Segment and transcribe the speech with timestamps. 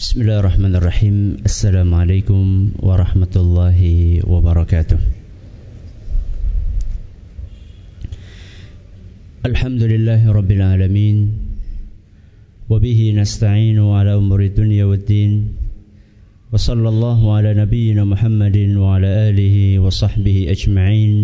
[0.00, 2.44] بسم الله الرحمن الرحيم السلام عليكم
[2.80, 3.80] ورحمة الله
[4.24, 4.98] وبركاته
[9.44, 11.16] الحمد لله رب العالمين
[12.72, 15.32] وبه نستعين على أمور الدنيا والدين
[16.52, 21.16] وصلى الله على نبينا محمد وعلى آله وصحبه أجمعين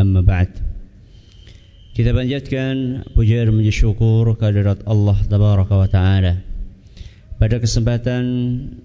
[0.00, 0.50] أما بعد
[2.00, 6.51] panjatkan puja dan puji syukur kehadirat Allah Tabaraka wa Ta'ala.
[7.42, 8.22] Pada kesempatan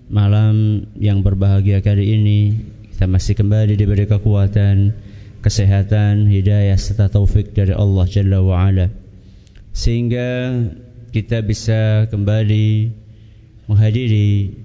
[0.09, 2.57] malam yang berbahagia kali ini
[2.89, 4.97] Kita masih kembali diberi kekuatan
[5.45, 8.65] Kesehatan, hidayah serta taufik dari Allah Jalla wa
[9.77, 10.57] Sehingga
[11.13, 12.97] kita bisa kembali
[13.69, 14.57] menghadiri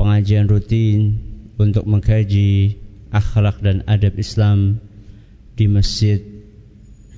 [0.00, 1.20] pengajian rutin
[1.60, 2.80] Untuk mengkaji
[3.12, 4.80] akhlak dan adab Islam
[5.60, 6.24] di Masjid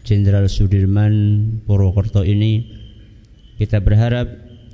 [0.02, 1.14] Jenderal Sudirman
[1.62, 2.74] Purwokerto ini.
[3.54, 4.45] Kita berharap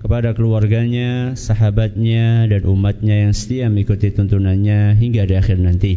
[0.00, 5.92] kepada keluarganya, sahabatnya dan umatnya yang setia mengikuti tuntunannya hingga di akhir nanti.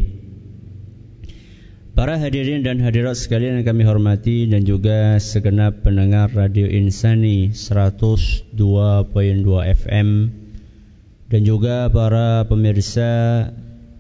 [1.99, 8.55] Para hadirin dan hadirat sekalian yang kami hormati dan juga segenap pendengar Radio Insani 102.2
[9.75, 10.09] FM
[11.27, 13.11] dan juga para pemirsa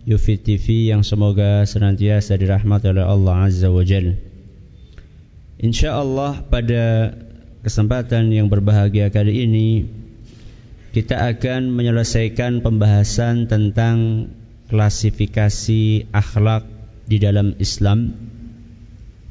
[0.07, 4.15] Yufi TV yang semoga senantiasa dirahmati oleh Allah Azza wa Jalla.
[5.59, 7.11] InsyaAllah pada
[7.61, 9.69] kesempatan yang berbahagia kali ini
[10.89, 14.29] kita akan menyelesaikan pembahasan tentang
[14.73, 16.65] klasifikasi akhlak
[17.05, 18.15] di dalam Islam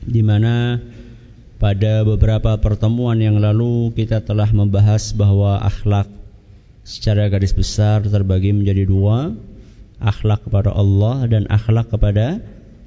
[0.03, 0.79] di mana
[1.59, 6.07] pada beberapa pertemuan yang lalu kita telah membahas bahwa akhlak
[6.87, 9.35] secara garis besar terbagi menjadi dua
[9.99, 12.39] akhlak kepada Allah dan akhlak kepada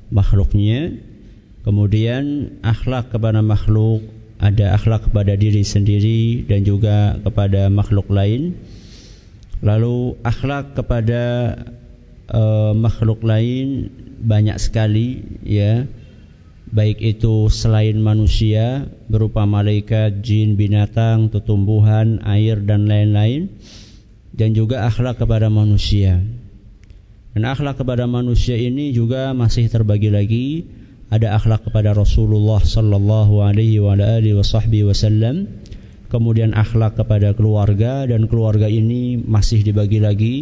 [0.09, 1.03] makhluknya.
[1.61, 4.01] Kemudian akhlak kepada makhluk
[4.41, 8.57] ada akhlak kepada diri sendiri dan juga kepada makhluk lain.
[9.61, 11.53] Lalu akhlak kepada
[12.33, 15.85] uh, makhluk lain banyak sekali ya.
[16.71, 23.51] Baik itu selain manusia berupa malaikat, jin, binatang, tumbuhan, air dan lain-lain
[24.31, 26.23] dan juga akhlak kepada manusia.
[27.35, 30.47] Dan akhlak kepada manusia ini juga masih terbagi lagi
[31.11, 34.31] ada akhlak kepada Rasulullah sallallahu alaihi wa alihi
[34.87, 35.59] wasallam
[36.07, 40.35] kemudian akhlak kepada keluarga dan keluarga ini masih dibagi lagi.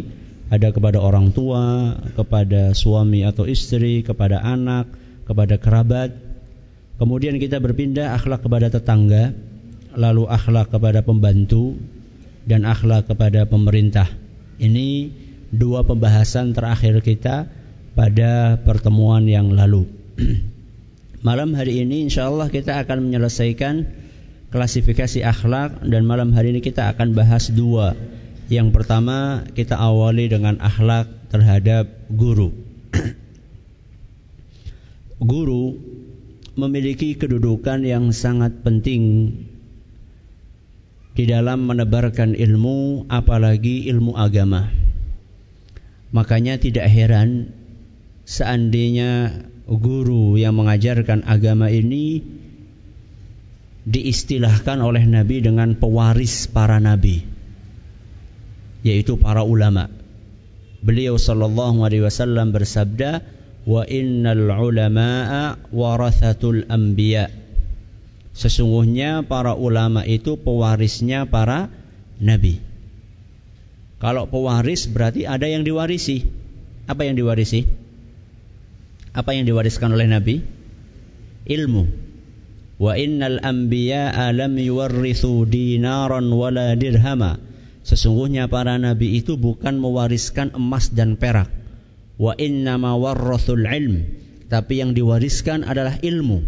[0.50, 4.90] Ada kepada orang tua kepada suami atau istri kepada anak
[5.22, 6.10] kepada kerabat.
[6.98, 9.30] Kemudian kita berpindah akhlak kepada tetangga
[9.94, 11.78] lalu akhlak kepada pembantu
[12.46, 14.10] dan akhlak kepada pemerintah.
[14.58, 15.14] Ini
[15.54, 17.46] dua pembahasan terakhir kita
[17.94, 19.86] pada pertemuan yang lalu
[21.20, 23.84] Malam hari ini insya Allah kita akan menyelesaikan
[24.48, 27.92] klasifikasi akhlak dan malam hari ini kita akan bahas dua.
[28.48, 32.56] Yang pertama kita awali dengan akhlak terhadap guru.
[35.20, 35.76] guru
[36.56, 39.36] memiliki kedudukan yang sangat penting
[41.12, 44.72] di dalam menebarkan ilmu apalagi ilmu agama.
[46.16, 47.52] Makanya tidak heran
[48.24, 52.20] seandainya guru yang mengajarkan agama ini
[53.86, 57.40] diistilahkan oleh Nabi dengan pewaris para nabi
[58.80, 59.92] yaitu para ulama.
[60.80, 63.20] Beliau sallallahu alaihi wasallam bersabda,
[63.68, 67.28] "Wa innal ulama'a warathatul anbiya."
[68.32, 71.68] Sesungguhnya para ulama itu pewarisnya para
[72.16, 72.64] nabi.
[74.00, 76.24] Kalau pewaris berarti ada yang diwarisi.
[76.88, 77.68] Apa yang diwarisi?
[79.10, 80.42] Apa yang diwariskan oleh Nabi?
[81.50, 81.84] Ilmu.
[82.80, 87.36] Wa innal anbiya'a lam yuwarrithu dinaran wala dirhama.
[87.84, 91.52] Sesungguhnya para nabi itu bukan mewariskan emas dan perak.
[92.16, 94.08] Wa innama warrathul ilm.
[94.48, 96.40] Tapi yang diwariskan adalah ilmu.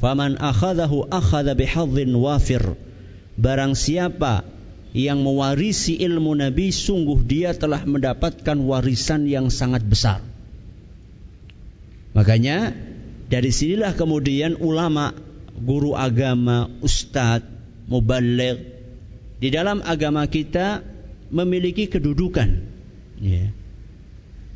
[0.00, 2.62] Faman akhadahu akhadha bihadzin wafir.
[3.36, 4.42] Barang siapa
[4.96, 10.31] yang mewarisi ilmu Nabi sungguh dia telah mendapatkan warisan yang sangat besar.
[12.12, 12.76] Makanya
[13.32, 15.16] dari sinilah kemudian ulama,
[15.56, 17.48] guru agama, ustadz,
[17.88, 18.60] mubalik
[19.42, 20.84] di dalam agama kita
[21.32, 22.72] memiliki kedudukan
[23.22, 23.54] Ya.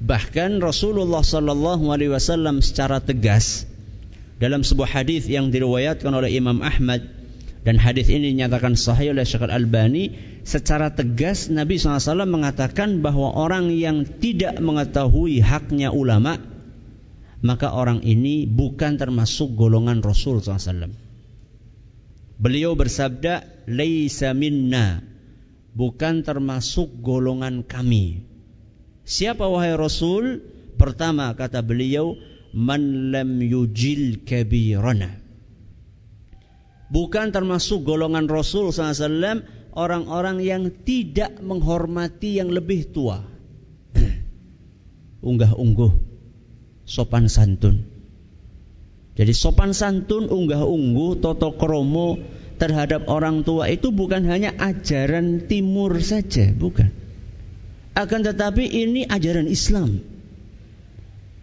[0.03, 3.63] Bahkan Rasulullah sallallahu alaihi wasallam secara tegas
[4.43, 7.07] dalam sebuah hadis yang diriwayatkan oleh Imam Ahmad
[7.63, 13.71] dan hadis ini dinyatakan sahih oleh Syekh Al-Albani secara tegas Nabi SAW mengatakan bahwa orang
[13.71, 16.43] yang tidak mengetahui haknya ulama
[17.47, 20.91] maka orang ini bukan termasuk golongan Rasul SAW.
[22.37, 25.01] Beliau bersabda, "Laisa minna."
[25.77, 28.25] Bukan termasuk golongan kami.
[29.05, 30.41] Siapa wahai Rasul?
[30.81, 32.17] Pertama kata beliau,
[32.57, 35.21] "Man lam yujil kabirana."
[36.89, 39.45] Bukan termasuk golongan Rasul SAW
[39.77, 43.21] orang-orang yang tidak menghormati yang lebih tua.
[45.29, 46.16] Unggah-ungguh,
[46.87, 47.83] sopan santun.
[49.17, 52.21] Jadi sopan santun, unggah-ungguh, toto kromo
[52.57, 56.89] terhadap orang tua itu bukan hanya ajaran timur saja, bukan.
[57.97, 60.01] Akan tetapi ini ajaran Islam.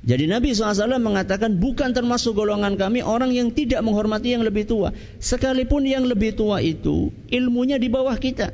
[0.04, 4.92] Jadi Nabi SAW mengatakan bukan termasuk golongan kami orang yang tidak menghormati yang lebih tua.
[5.18, 8.51] Sekalipun yang lebih tua itu ilmunya di bawah kita.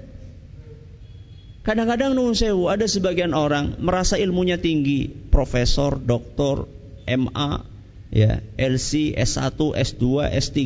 [1.65, 6.69] Kadang-kadang nun sewu ada sebagian orang merasa ilmunya tinggi, profesor, doktor,
[7.17, 7.65] MA,
[8.13, 10.57] ya, LC, S1, S2, S3,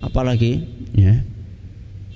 [0.00, 0.64] apalagi,
[0.96, 1.20] ya.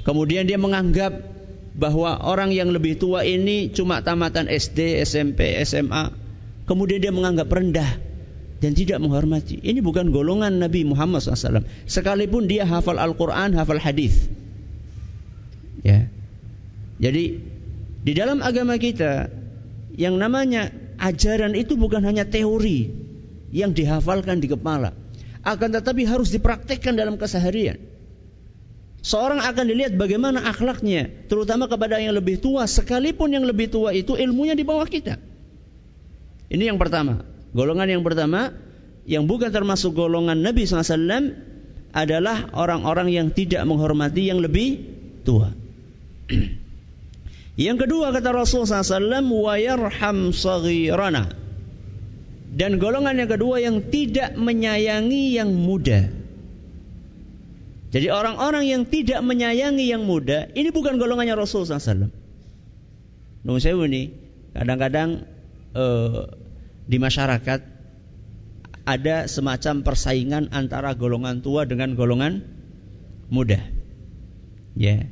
[0.05, 1.35] Kemudian dia menganggap
[1.75, 6.13] bahwa orang yang lebih tua ini cuma tamatan SD, SMP, SMA.
[6.65, 7.99] Kemudian dia menganggap rendah
[8.63, 9.61] dan tidak menghormati.
[9.61, 11.67] Ini bukan golongan Nabi Muhammad SAW.
[11.85, 14.31] Sekalipun dia hafal Al-Quran, hafal hadis.
[15.85, 16.09] Ya.
[17.03, 17.43] Jadi
[18.05, 19.29] di dalam agama kita
[19.99, 22.89] yang namanya ajaran itu bukan hanya teori,
[23.55, 24.91] yang dihafalkan di kepala.
[25.47, 27.79] Akan tetapi harus dipraktekkan dalam keseharian.
[29.05, 34.17] Seorang akan dilihat bagaimana akhlaknya, terutama kepada yang lebih tua, sekalipun yang lebih tua itu
[34.19, 35.21] ilmunya di bawah kita.
[36.49, 37.23] Ini yang pertama.
[37.53, 38.51] Golongan yang pertama,
[39.05, 41.37] yang bukan termasuk golongan Nabi SAW,
[41.95, 44.83] adalah orang-orang yang tidak menghormati yang lebih
[45.23, 45.53] tua.
[47.69, 49.21] yang kedua kata Rasul SAW,
[49.61, 51.44] yarham saghirana.
[52.55, 56.07] Dan golongan yang kedua yang tidak menyayangi yang muda.
[57.91, 62.15] Jadi orang-orang yang tidak menyayangi yang muda, ini bukan golongannya Rasul SAW.
[63.43, 64.15] Nung sewu nih,
[64.55, 65.27] kadang-kadang
[65.75, 66.31] uh,
[66.87, 67.61] di masyarakat
[68.87, 72.39] ada semacam persaingan antara golongan tua dengan golongan
[73.35, 73.67] muda.
[74.79, 75.11] Ya.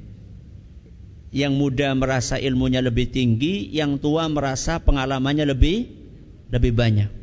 [1.34, 5.90] Yang muda merasa ilmunya lebih tinggi, yang tua merasa pengalamannya lebih
[6.52, 7.21] lebih banyak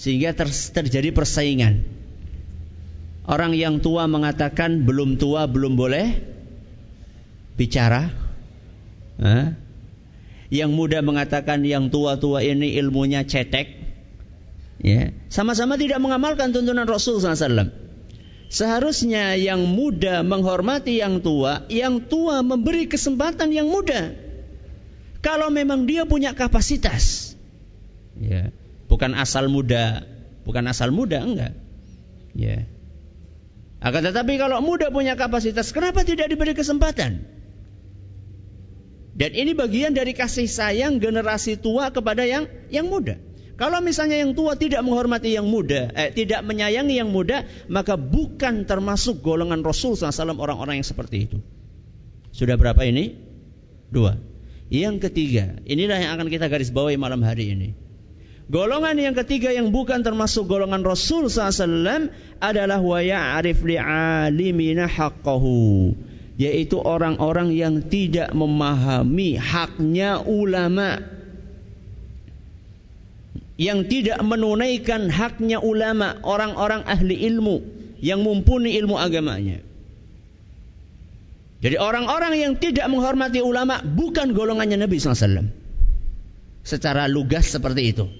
[0.00, 1.84] sehingga ter terjadi persaingan.
[3.28, 6.24] Orang yang tua mengatakan belum tua belum boleh
[7.60, 8.08] bicara.
[9.20, 9.60] Hah?
[10.48, 13.92] Yang muda mengatakan yang tua-tua ini ilmunya cetek.
[14.80, 17.68] Ya, sama-sama tidak mengamalkan tuntunan Rasul SAW.
[18.50, 24.16] Seharusnya yang muda menghormati yang tua, yang tua memberi kesempatan yang muda.
[25.20, 27.36] Kalau memang dia punya kapasitas.
[28.16, 28.50] Ya
[28.90, 30.02] bukan asal muda,
[30.42, 31.54] bukan asal muda enggak.
[32.34, 32.66] Ya.
[33.80, 37.24] Akan tetapi kalau muda punya kapasitas, kenapa tidak diberi kesempatan?
[39.16, 43.16] Dan ini bagian dari kasih sayang generasi tua kepada yang yang muda.
[43.60, 48.64] Kalau misalnya yang tua tidak menghormati yang muda, eh, tidak menyayangi yang muda, maka bukan
[48.64, 51.38] termasuk golongan Rasul SAW orang-orang yang seperti itu.
[52.32, 53.20] Sudah berapa ini?
[53.92, 54.16] Dua.
[54.72, 57.76] Yang ketiga, inilah yang akan kita garis bawahi malam hari ini.
[58.50, 62.10] Golongan yang ketiga yang bukan termasuk golongan Rasul SAW
[62.42, 65.94] adalah wa ya'rif li'alimina haqqahu
[66.34, 70.98] yaitu orang-orang yang tidak memahami haknya ulama
[73.54, 77.62] yang tidak menunaikan haknya ulama orang-orang ahli ilmu
[78.02, 79.62] yang mumpuni ilmu agamanya.
[81.62, 85.54] Jadi orang-orang yang tidak menghormati ulama bukan golongannya Nabi SAW
[86.66, 88.10] secara lugas seperti itu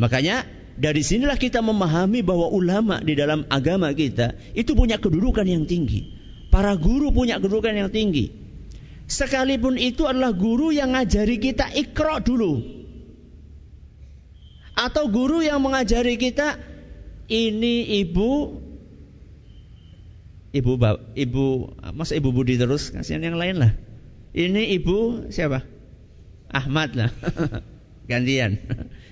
[0.00, 0.48] Makanya
[0.80, 6.16] dari sinilah kita memahami bahwa ulama di dalam agama kita itu punya kedudukan yang tinggi.
[6.48, 8.32] Para guru punya kedudukan yang tinggi.
[9.04, 12.64] Sekalipun itu adalah guru yang ngajari kita ikro dulu.
[14.72, 16.56] Atau guru yang mengajari kita
[17.28, 18.56] ini ibu
[20.56, 20.72] ibu
[21.12, 21.44] ibu
[21.92, 23.76] masa ibu Budi terus kasihan yang lain lah.
[24.32, 25.60] Ini ibu siapa?
[26.48, 27.10] Ahmad lah.
[28.10, 28.58] Gantian.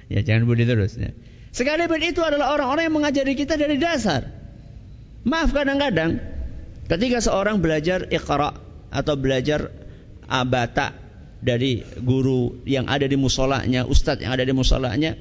[0.08, 0.96] Ya jangan budi terus.
[0.96, 1.12] Ya.
[1.52, 4.28] Sekalipun itu adalah orang-orang yang mengajari kita dari dasar.
[5.24, 6.20] Maaf kadang-kadang
[6.88, 8.56] ketika seorang belajar ikhra
[8.88, 9.68] atau belajar
[10.28, 10.96] abata
[11.38, 15.16] dari guru yang ada di musolanya, ustadz yang ada di musolanya.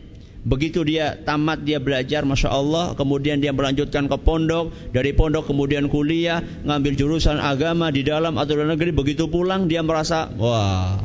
[0.48, 5.92] Begitu dia tamat dia belajar, masya Allah, kemudian dia melanjutkan ke pondok, dari pondok kemudian
[5.92, 8.96] kuliah, ngambil jurusan agama di dalam atau luar negeri.
[8.96, 11.04] Begitu pulang dia merasa, wah,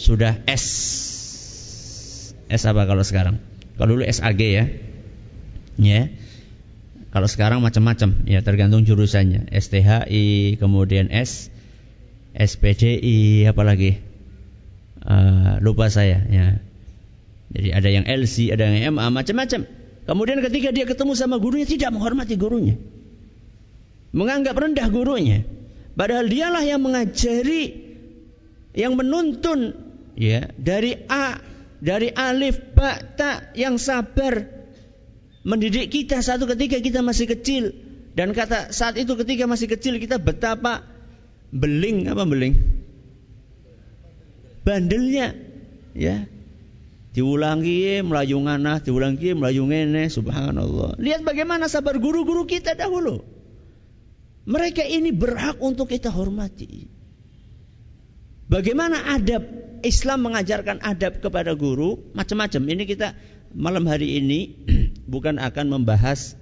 [0.00, 0.64] sudah S.
[2.50, 3.38] S apa kalau sekarang?
[3.78, 4.66] Kalau dulu SAG ya,
[5.80, 6.02] ya.
[7.10, 9.50] Kalau sekarang macam-macam, ya tergantung jurusannya.
[9.50, 11.50] STHI, kemudian S,
[12.34, 13.98] SPDI, apalagi
[15.02, 16.22] uh, lupa saya.
[16.30, 16.62] Ya.
[17.50, 19.66] Jadi ada yang LC, ada yang MA, macam-macam.
[20.06, 22.78] Kemudian ketika dia ketemu sama gurunya tidak menghormati gurunya,
[24.14, 25.42] menganggap rendah gurunya.
[25.98, 27.74] Padahal dialah yang mengajari,
[28.72, 29.74] yang menuntun,
[30.14, 31.42] ya dari A,
[31.80, 34.44] dari alif, ba, ta, yang sabar,
[35.42, 37.72] mendidik kita satu ketika kita masih kecil.
[38.12, 40.84] Dan kata saat itu ketika masih kecil kita betapa
[41.50, 42.54] beling apa beling?
[44.60, 45.32] Bandelnya
[45.96, 46.28] ya.
[47.10, 50.94] Diulangi melayu ngana diulangi melayu ngene subhanallah.
[51.00, 53.24] Lihat bagaimana sabar guru-guru kita dahulu.
[54.46, 56.86] Mereka ini berhak untuk kita hormati.
[58.50, 59.42] Bagaimana adab
[59.82, 63.16] Islam mengajarkan adab kepada guru macam-macam ini kita
[63.54, 64.54] malam hari ini
[65.12, 66.38] bukan akan membahas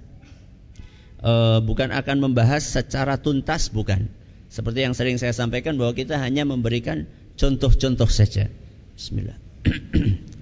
[1.23, 4.09] uh, bukan akan membahas secara tuntas bukan.
[4.49, 7.05] Seperti yang sering saya sampaikan bahwa kita hanya memberikan
[7.37, 8.49] contoh-contoh saja.
[8.97, 9.37] Bismillah.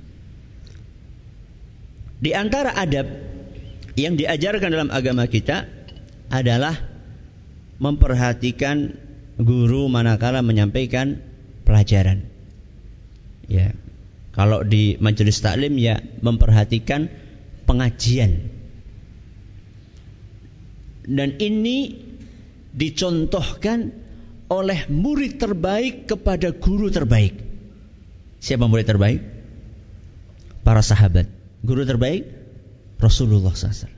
[2.23, 3.05] Di antara adab
[3.99, 5.67] yang diajarkan dalam agama kita
[6.31, 6.73] adalah
[7.77, 8.95] memperhatikan
[9.37, 11.21] guru manakala menyampaikan
[11.67, 12.36] pelajaran.
[13.47, 13.73] Ya.
[14.35, 17.09] Kalau di majelis taklim ya memperhatikan
[17.65, 18.53] pengajian.
[21.07, 21.97] Dan ini
[22.75, 23.95] dicontohkan
[24.47, 27.33] oleh murid terbaik kepada guru terbaik.
[28.37, 29.19] Siapa murid terbaik?
[30.61, 31.25] Para sahabat.
[31.65, 32.27] Guru terbaik?
[33.01, 33.97] Rasulullah SAW.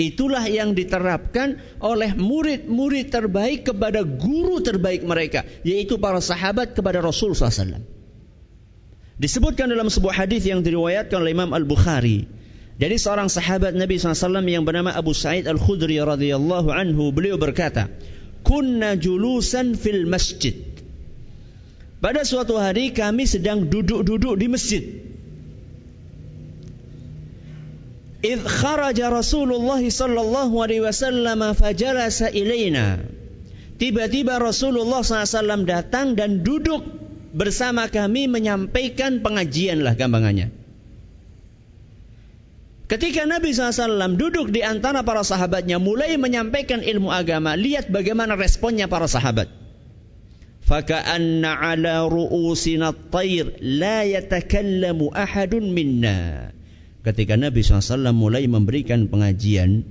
[0.00, 7.36] Itulah yang diterapkan oleh murid-murid terbaik kepada guru terbaik mereka, yaitu para sahabat kepada Rasul
[7.36, 7.91] SAW.
[9.22, 12.26] Disebutkan dalam sebuah hadis yang diriwayatkan oleh Imam Al-Bukhari.
[12.82, 17.86] Jadi seorang sahabat Nabi SAW yang bernama Abu Sa'id Al-Khudri radhiyallahu anhu beliau berkata,
[18.42, 20.58] "Kunna julusan fil masjid."
[22.02, 24.82] Pada suatu hari kami sedang duduk-duduk di masjid.
[28.26, 33.02] إذ kharaja Rasulullah sallallahu alaihi wasallam fajalasa ilaina.
[33.82, 37.01] Tiba-tiba Rasulullah SAW datang dan duduk
[37.32, 40.52] bersama kami menyampaikan pengajian lah gampangannya.
[42.92, 48.84] Ketika Nabi SAW duduk di antara para sahabatnya mulai menyampaikan ilmu agama, lihat bagaimana responnya
[48.84, 49.48] para sahabat.
[50.68, 56.52] Faka'anna ala ru'usina at-tayr la yatakallamu ahadun minna.
[57.00, 59.88] Ketika Nabi SAW mulai memberikan pengajian,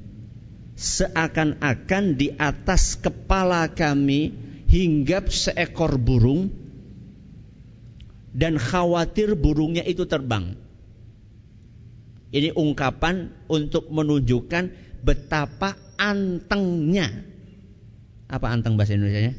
[0.78, 4.32] seakan-akan di atas kepala kami
[4.70, 6.61] hinggap seekor burung
[8.32, 10.56] dan khawatir burungnya itu terbang.
[12.32, 14.72] Ini ungkapan untuk menunjukkan
[15.04, 17.12] betapa antengnya.
[18.32, 19.36] Apa anteng bahasa Indonesia-nya?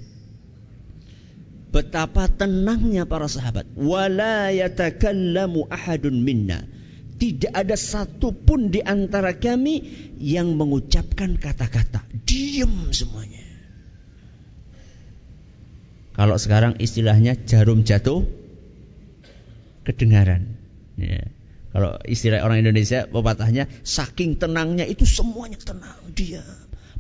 [1.73, 3.65] Betapa tenangnya para sahabat.
[3.81, 6.69] Wala yatakallamu ahadun minna.
[7.17, 9.81] Tidak ada satupun di antara kami
[10.21, 12.05] yang mengucapkan kata-kata.
[12.29, 13.41] Diam semuanya.
[16.13, 18.42] Kalau sekarang istilahnya jarum jatuh
[19.87, 20.59] kedengaran.
[20.99, 21.31] Ya.
[21.73, 26.45] Kalau istilah orang Indonesia pepatahnya saking tenangnya itu semuanya tenang dia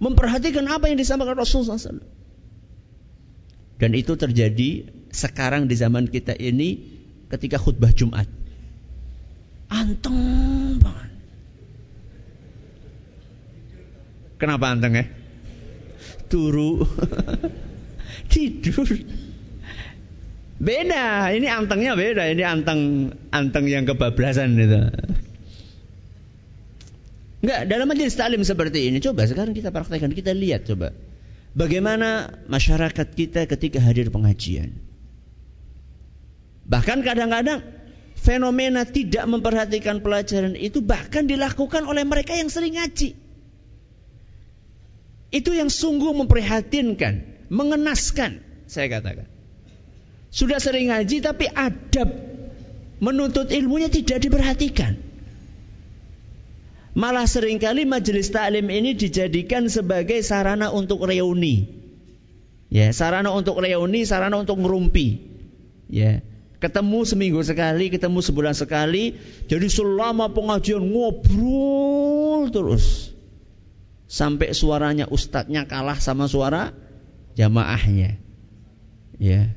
[0.03, 2.03] memperhatikan apa yang disampaikan Rasulullah SAW.
[3.79, 6.99] Dan itu terjadi sekarang di zaman kita ini
[7.31, 8.27] ketika khutbah Jumat.
[9.71, 10.19] Anteng
[10.83, 11.11] banget.
[14.43, 15.07] Kenapa anteng ya?
[16.27, 16.83] Turu.
[18.33, 18.87] Tidur.
[20.63, 24.95] Beda, ini antengnya beda, ini anteng anteng yang kebablasan itu.
[27.43, 30.95] Enggak, dalam majelis taklim seperti ini coba sekarang kita praktekkan, kita lihat coba.
[31.59, 34.79] Bagaimana masyarakat kita ketika hadir pengajian.
[36.71, 37.67] Bahkan kadang-kadang
[38.15, 43.19] fenomena tidak memperhatikan pelajaran itu bahkan dilakukan oleh mereka yang sering ngaji.
[45.35, 49.32] Itu yang sungguh memprihatinkan, mengenaskan, saya katakan.
[50.33, 52.09] Sudah sering ngaji tapi adab
[53.05, 54.97] menuntut ilmunya tidak diperhatikan.
[56.97, 61.69] Malah sering kali majelis taklim ini dijadikan sebagai sarana untuk reuni.
[62.73, 65.21] Ya, sarana untuk reuni, sarana untuk ngerumpi.
[65.93, 66.25] Ya.
[66.57, 69.21] Ketemu seminggu sekali, ketemu sebulan sekali.
[69.49, 73.13] Jadi selama pengajian ngobrol terus.
[74.09, 76.73] Sampai suaranya ustadznya kalah sama suara
[77.37, 78.17] jamaahnya.
[79.21, 79.53] Ya.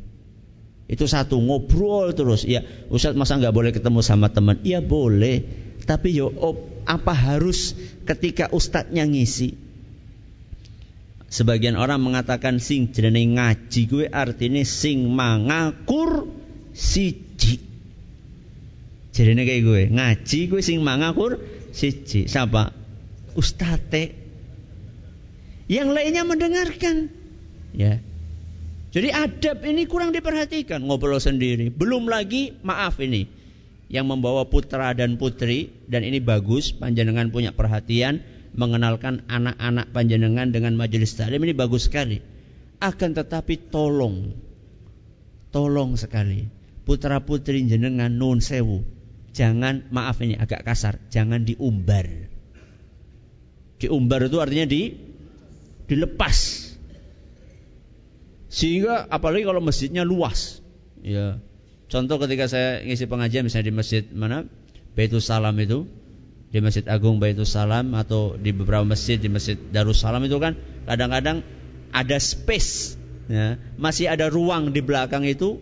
[0.85, 2.45] Itu satu ngobrol terus.
[2.45, 2.61] Ya,
[2.93, 4.61] ustadz masa nggak boleh ketemu sama teman?
[4.61, 5.41] Iya boleh.
[5.85, 6.29] Tapi yo
[6.85, 7.73] apa harus
[8.05, 9.57] ketika ustadznya ngisi?
[11.25, 16.29] Sebagian orang mengatakan sing jenenge ngaji gue artinya sing mangakur
[16.71, 17.59] siji.
[19.09, 21.41] Jadi kayak gue ngaji gue sing mangakur
[21.73, 22.29] siji.
[22.29, 22.71] Siapa?
[23.33, 24.15] Ustate.
[25.65, 27.09] Yang lainnya mendengarkan.
[27.73, 27.99] Ya.
[28.95, 31.67] Jadi adab ini kurang diperhatikan ngobrol sendiri.
[31.67, 33.27] Belum lagi maaf ini
[33.91, 38.23] yang membawa putra dan putri dan ini bagus panjenengan punya perhatian
[38.55, 42.23] mengenalkan anak-anak panjenengan dengan majelis taklim ini bagus sekali.
[42.79, 44.31] Akan tetapi tolong
[45.55, 46.51] tolong sekali
[46.83, 48.83] putra putri jenengan nun sewu
[49.31, 52.11] jangan maaf ini agak kasar jangan diumbar
[53.79, 54.91] diumbar itu artinya di
[55.87, 56.64] dilepas
[58.55, 60.63] sehingga apalagi kalau masjidnya luas.
[61.03, 61.43] Ya.
[61.91, 64.47] Contoh ketika saya ngisi pengajian misalnya di masjid mana?
[64.95, 65.91] Baitul Salam itu.
[66.55, 70.55] Di Masjid Agung Baitul Salam atau di beberapa masjid di Masjid Darussalam itu kan
[70.87, 71.43] kadang-kadang
[71.91, 72.95] ada space
[73.27, 75.59] ya, masih ada ruang di belakang itu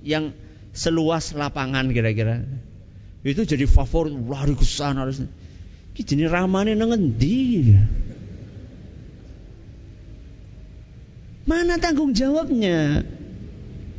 [0.00, 0.32] yang
[0.72, 2.48] seluas lapangan kira-kira.
[3.20, 4.16] Itu jadi favorit.
[4.16, 5.04] Lari ke sana.
[5.92, 6.96] Jenis ramane nang
[11.48, 13.04] Mana tanggung jawabnya?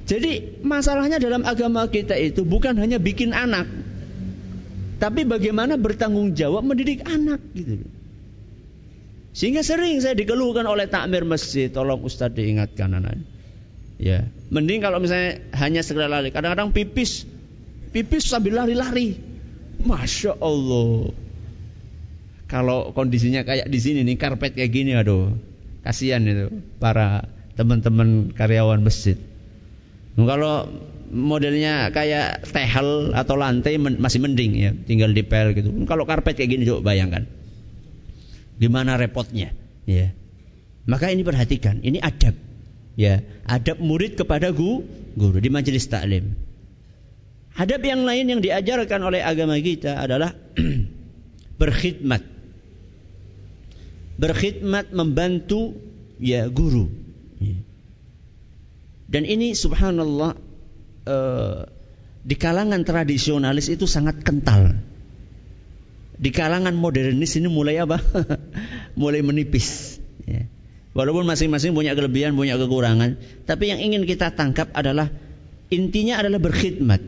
[0.05, 3.69] Jadi masalahnya dalam agama kita itu bukan hanya bikin anak,
[4.99, 7.85] tapi bagaimana bertanggung jawab mendidik anak gitu.
[9.31, 13.23] Sehingga sering saya dikeluhkan oleh takmir masjid, tolong Ustadz diingatkan anak.
[14.01, 16.33] Ya, mending kalau misalnya hanya sekedar lari.
[16.33, 17.23] Kadang-kadang pipis,
[17.95, 19.15] pipis sambil lari-lari.
[19.81, 21.15] Masya Allah.
[22.51, 25.31] Kalau kondisinya kayak di sini nih, karpet kayak gini, aduh,
[25.81, 29.17] kasihan itu para teman-teman karyawan masjid.
[30.17, 30.55] Nah, kalau
[31.11, 35.71] modelnya kayak tehel atau lantai masih mending ya, tinggal dipel gitu.
[35.85, 37.27] Kalau karpet kayak gini coba bayangkan.
[38.61, 39.57] Gimana repotnya,
[39.89, 40.13] ya.
[40.85, 42.37] Maka ini perhatikan, ini adab
[42.99, 44.83] ya adab murid kepada guru,
[45.15, 46.35] guru di majelis taklim.
[47.51, 50.31] Adab yang lain yang diajarkan oleh agama kita adalah
[51.61, 52.23] berkhidmat.
[54.21, 55.73] Berkhidmat membantu
[56.21, 56.85] ya guru.
[57.41, 57.57] Ya.
[59.09, 60.37] Dan ini subhanallah
[61.09, 61.61] eh,
[62.21, 64.77] di kalangan tradisionalis itu sangat kental.
[66.21, 67.97] Di kalangan modernis ini mulai apa?
[69.01, 69.97] mulai menipis.
[70.29, 70.45] Ya.
[70.93, 73.17] Walaupun masing-masing punya kelebihan, punya kekurangan,
[73.49, 75.09] tapi yang ingin kita tangkap adalah
[75.73, 77.01] intinya adalah berkhidmat.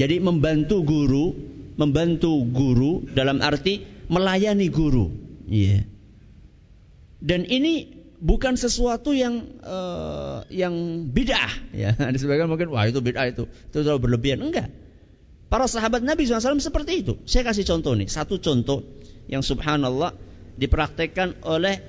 [0.00, 1.34] Jadi membantu guru,
[1.76, 5.12] membantu guru dalam arti melayani guru.
[5.44, 5.93] Yeah.
[7.24, 7.88] Dan ini
[8.20, 11.96] bukan sesuatu yang uh, yang bid'ah ya.
[12.12, 13.48] Di sebagian mungkin wah itu bid'ah itu.
[13.48, 14.44] Itu terlalu berlebihan.
[14.44, 14.68] Enggak.
[15.48, 17.16] Para sahabat Nabi SAW seperti itu.
[17.24, 18.84] Saya kasih contoh nih, satu contoh
[19.24, 20.12] yang subhanallah
[20.60, 21.80] dipraktekkan oleh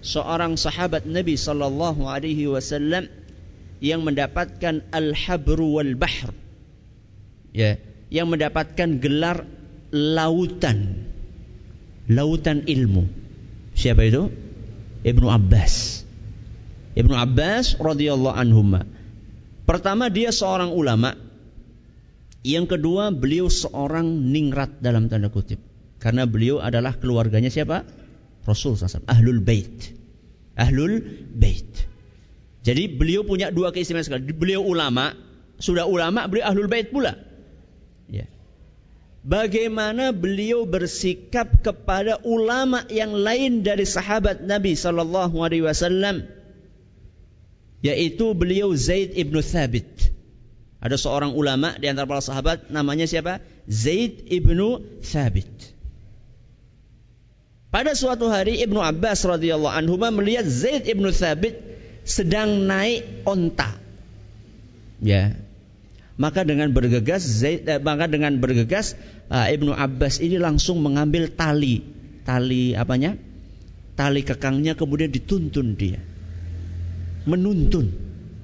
[0.00, 3.10] seorang sahabat Nabi sallallahu alaihi wasallam
[3.84, 6.32] yang mendapatkan al-habru wal bahr.
[7.52, 7.76] Ya,
[8.08, 9.44] yang mendapatkan gelar
[9.92, 11.10] lautan.
[12.08, 13.04] Lautan ilmu.
[13.76, 14.32] Siapa itu?
[15.04, 16.04] Ibnu Abbas.
[16.98, 18.82] Ibnu Abbas radhiyallahu anhuma.
[19.68, 21.14] Pertama dia seorang ulama.
[22.42, 25.60] Yang kedua beliau seorang ningrat dalam tanda kutip.
[25.98, 27.82] Karena beliau adalah keluarganya siapa?
[28.46, 29.04] Rasul SAW.
[29.10, 29.92] Ahlul Bait.
[30.56, 31.02] Ahlul
[31.34, 31.68] Bait.
[32.62, 34.30] Jadi beliau punya dua keistimewaan sekali.
[34.32, 35.12] Beliau ulama,
[35.58, 37.18] sudah ulama, beliau Ahlul Bait pula.
[38.08, 38.24] Ya.
[39.26, 46.26] Bagaimana beliau bersikap kepada ulama yang lain dari sahabat Nabi Sallallahu Alaihi Wasallam,
[47.82, 50.14] yaitu beliau Zaid ibnu Thabit.
[50.78, 53.42] Ada seorang ulama di antara para sahabat namanya siapa?
[53.66, 55.78] Zaid ibnu Thabit.
[57.68, 61.60] Pada suatu hari Ibnu Abbas radhiyallahu anhu melihat Zaid ibnu Thabit
[62.08, 63.76] sedang naik onta.
[65.04, 65.36] Ya.
[66.18, 68.98] Maka dengan bergegas Zaid eh, maka dengan bergegas
[69.30, 71.86] uh, Ibnu Abbas ini langsung mengambil tali
[72.26, 73.14] tali apanya?
[73.94, 76.02] Tali kekangnya kemudian dituntun dia.
[77.22, 77.94] Menuntun.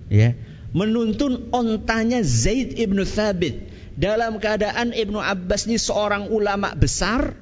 [0.06, 0.38] Ya.
[0.74, 7.38] Menuntun ontanya Zaid ibnu Thabit dalam keadaan Ibnu Abbas ini seorang ulama besar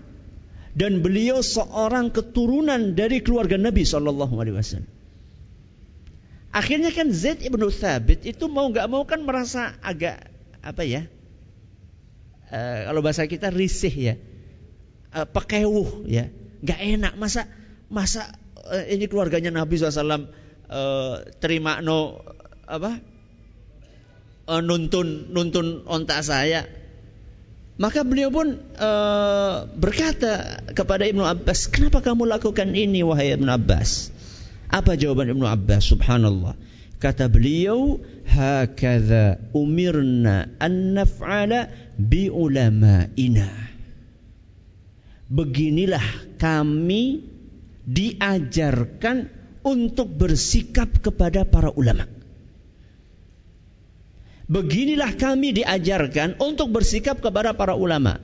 [0.77, 5.02] dan beliau seorang keturunan dari keluarga Nabi Shallallahu Alaihi Wasallam.
[6.53, 10.29] Akhirnya kan Zaid ibnu Thabit itu mau nggak mau kan merasa agak
[10.61, 11.09] apa ya?
[12.53, 14.15] Uh, kalau bahasa kita risih ya,
[15.17, 16.29] uh, pekewuh ya,
[16.61, 17.49] nggak enak masa
[17.89, 18.29] masa
[18.69, 20.29] uh, ini keluarganya Nabi SAW
[20.69, 22.21] uh, terima no
[22.69, 23.01] apa
[24.53, 26.69] uh, nuntun nuntun onta saya
[27.81, 34.13] maka beliau pun uh, berkata kepada Ibnu Abbas, "Kenapa kamu lakukan ini wahai Ibnu Abbas?"
[34.73, 35.93] Apa jawaban Ibnu Abbas?
[35.93, 36.57] Subhanallah.
[36.97, 41.69] Kata beliau, "Hakadha umirna an naf'ala
[42.01, 43.53] bi ulama'ina."
[45.29, 46.07] Beginilah
[46.41, 47.21] kami
[47.85, 49.29] diajarkan
[49.61, 52.09] untuk bersikap kepada para ulama.
[54.49, 58.21] Beginilah kami diajarkan untuk bersikap kepada para ulama.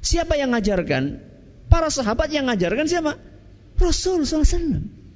[0.00, 1.20] Siapa yang ngajarkan?
[1.66, 3.35] Para sahabat yang ngajarkan siapa?
[3.76, 5.06] Rasul SAW.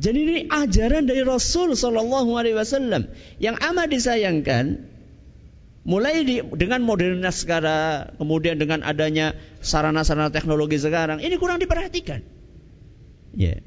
[0.00, 4.88] Jadi ini ajaran dari Rasul Sallallahu Alaihi Wasallam yang amat disayangkan.
[5.80, 9.32] Mulai di, dengan modernitas sekarang, kemudian dengan adanya
[9.64, 12.20] sarana-sarana teknologi sekarang, ini kurang diperhatikan.
[13.32, 13.64] Ya.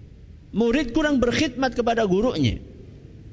[0.54, 2.62] Murid kurang berkhidmat kepada gurunya.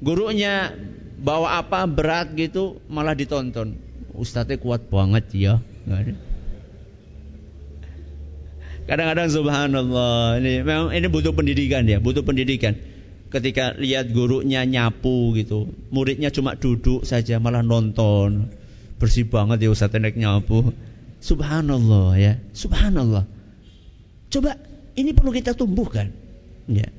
[0.01, 0.73] Gurunya
[1.21, 3.77] bawa apa berat gitu malah ditonton.
[4.17, 5.61] Ustadznya kuat banget ya.
[8.89, 12.77] Kadang-kadang subhanallah ini memang ini butuh pendidikan ya, butuh pendidikan.
[13.31, 18.51] Ketika lihat gurunya nyapu gitu, muridnya cuma duduk saja malah nonton.
[18.99, 20.75] Bersih banget ya Ustaz naik nyapu.
[21.21, 23.29] Subhanallah ya, subhanallah.
[24.33, 24.57] Coba
[24.97, 26.11] ini perlu kita tumbuhkan.
[26.67, 26.89] Ya.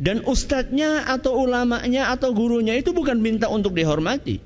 [0.00, 4.40] Dan ustadznya atau ulamanya atau gurunya itu bukan minta untuk dihormati.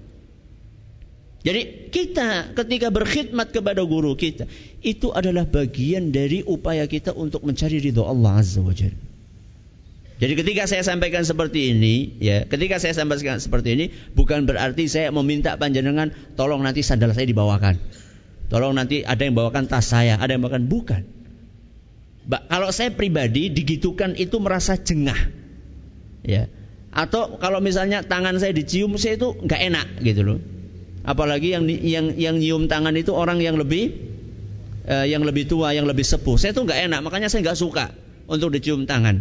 [1.44, 4.48] Jadi kita ketika berkhidmat kepada guru kita
[4.80, 8.96] itu adalah bagian dari upaya kita untuk mencari ridho Allah Azza wa Jalla.
[10.14, 13.84] Jadi ketika saya sampaikan seperti ini, ya, ketika saya sampaikan seperti ini
[14.16, 17.76] bukan berarti saya meminta panjenengan tolong nanti sandal saya dibawakan.
[18.48, 21.02] Tolong nanti ada yang bawakan tas saya, ada yang bawakan bukan.
[22.24, 25.18] Kalau saya pribadi digitukan itu merasa jengah.
[26.24, 26.48] Ya.
[26.88, 30.38] Atau kalau misalnya tangan saya dicium saya itu nggak enak gitu loh.
[31.04, 33.92] Apalagi yang yang yang nyium tangan itu orang yang lebih
[34.88, 36.40] uh, yang lebih tua, yang lebih sepuh.
[36.40, 37.92] Saya tuh nggak enak, makanya saya nggak suka
[38.24, 39.20] untuk dicium tangan.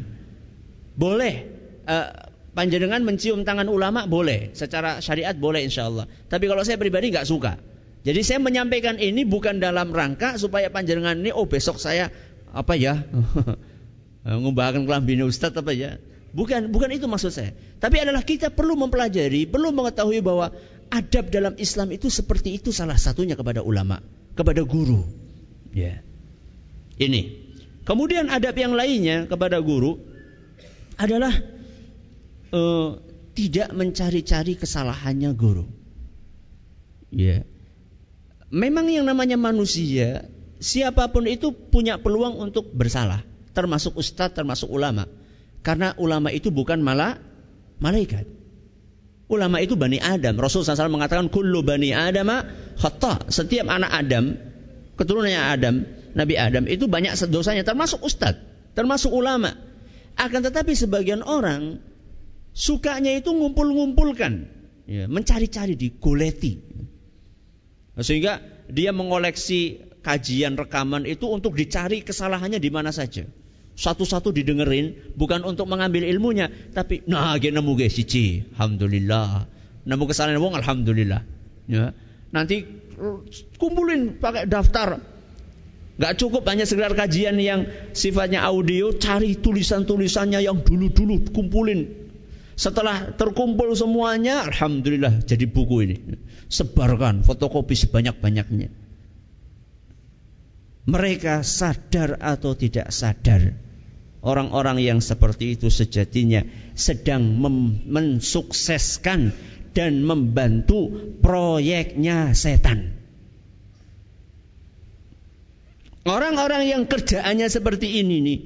[0.96, 1.52] Boleh
[1.84, 6.08] uh, panjenengan mencium tangan ulama boleh, secara syariat boleh insya Allah.
[6.32, 7.60] Tapi kalau saya pribadi nggak suka.
[8.04, 12.12] Jadi saya menyampaikan ini bukan dalam rangka supaya panjenengan ini oh besok saya
[12.52, 13.00] apa ya
[14.43, 15.98] ngubahkan kelambin ustadz apa ya
[16.36, 20.54] bukan bukan itu maksud saya tapi adalah kita perlu mempelajari perlu mengetahui bahwa
[20.93, 23.97] adab dalam Islam itu seperti itu salah satunya kepada ulama
[24.38, 25.01] kepada guru.
[25.73, 26.06] Ya.
[27.01, 27.41] Ini.
[27.84, 29.99] Kemudian adab yang lainnya kepada guru
[30.95, 31.34] adalah
[32.53, 33.01] uh,
[33.34, 35.65] tidak mencari-cari kesalahannya guru.
[37.10, 37.43] Ya.
[38.53, 40.29] Memang yang namanya manusia
[40.62, 43.25] siapa pun itu punya peluang untuk bersalah,
[43.58, 45.10] termasuk ustadz, termasuk ulama.
[45.65, 47.17] Karena ulama itu bukan malah
[47.82, 48.42] malaikat.
[49.34, 50.38] Ulama itu bani Adam.
[50.38, 52.30] Rasulullah SAW mengatakan kullu bani Adam
[52.78, 53.26] khata.
[53.34, 54.38] Setiap anak Adam,
[54.93, 55.76] keturunannya Adam,
[56.13, 58.38] Nabi Adam itu banyak dosanya termasuk ustadz,
[58.78, 59.58] termasuk ulama.
[60.13, 61.82] Akan tetapi sebagian orang
[62.54, 64.46] sukanya itu ngumpul-ngumpulkan,
[64.86, 66.62] ya, mencari-cari, digoleti.
[67.98, 68.38] Sehingga
[68.69, 73.26] dia mengoleksi kajian rekaman itu untuk dicari kesalahannya di mana saja.
[73.74, 76.46] Satu-satu didengerin bukan untuk mengambil ilmunya,
[76.78, 79.50] tapi nah ge nemu ge siji, alhamdulillah.
[79.90, 81.26] Nemu kesalahan wong alhamdulillah.
[81.66, 81.98] Ya.
[82.30, 82.70] Nanti
[83.58, 85.02] kumpulin pakai daftar.
[85.94, 91.90] Gak cukup hanya sekedar kajian yang sifatnya audio, cari tulisan-tulisannya yang dulu-dulu kumpulin.
[92.54, 95.98] Setelah terkumpul semuanya, alhamdulillah jadi buku ini.
[96.50, 98.83] Sebarkan fotokopi sebanyak-banyaknya
[100.84, 103.56] mereka sadar atau tidak sadar.
[104.24, 106.48] Orang-orang yang seperti itu sejatinya
[106.80, 107.28] sedang
[107.91, 109.36] mensukseskan
[109.76, 112.96] dan membantu proyeknya setan.
[116.04, 118.39] Orang-orang yang kerjaannya seperti ini nih,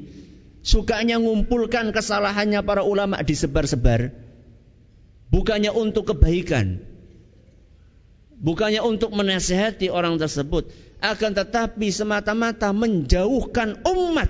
[0.61, 4.13] sukanya ngumpulkan kesalahannya para ulama disebar-sebar,
[5.33, 6.81] bukannya untuk kebaikan,
[8.37, 14.29] bukannya untuk menasehati orang tersebut, akan tetapi semata-mata menjauhkan umat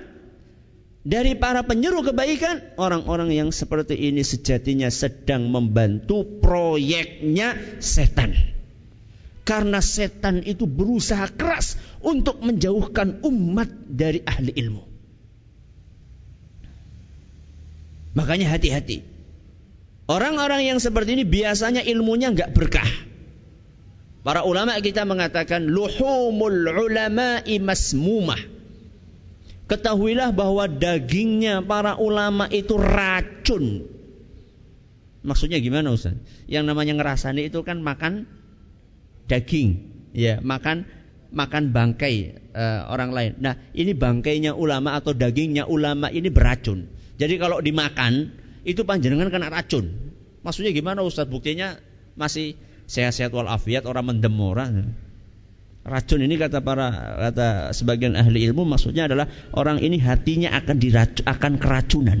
[1.08, 8.36] dari para penyeru kebaikan, orang-orang yang seperti ini sejatinya sedang membantu proyeknya setan.
[9.48, 14.84] Karena setan itu berusaha keras untuk menjauhkan umat dari ahli ilmu.
[18.12, 19.00] Makanya hati-hati.
[20.12, 23.07] Orang-orang yang seperti ini biasanya ilmunya nggak berkah.
[24.26, 28.40] Para ulama kita mengatakan luhumul ulama masmumah.
[29.68, 33.84] Ketahuilah bahwa dagingnya para ulama itu racun.
[35.20, 36.16] Maksudnya gimana Ustaz?
[36.48, 38.24] Yang namanya ngerasani itu kan makan
[39.28, 39.84] daging,
[40.16, 40.88] ya, makan
[41.28, 43.30] makan bangkai uh, orang lain.
[43.44, 46.88] Nah, ini bangkainya ulama atau dagingnya ulama ini beracun.
[47.20, 48.32] Jadi kalau dimakan
[48.64, 49.92] itu panjenengan kena racun.
[50.40, 51.28] Maksudnya gimana Ustaz?
[51.28, 51.76] Buktinya
[52.16, 52.56] masih
[52.88, 54.74] sehat-sehat walafiat orang mendem orang.
[55.88, 56.88] Racun ini kata para
[57.30, 62.20] kata sebagian ahli ilmu maksudnya adalah orang ini hatinya akan diracun, akan keracunan.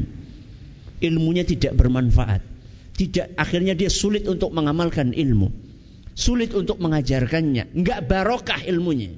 [1.00, 2.40] Ilmunya tidak bermanfaat.
[2.96, 5.48] Tidak akhirnya dia sulit untuk mengamalkan ilmu.
[6.18, 9.14] Sulit untuk mengajarkannya, enggak barokah ilmunya.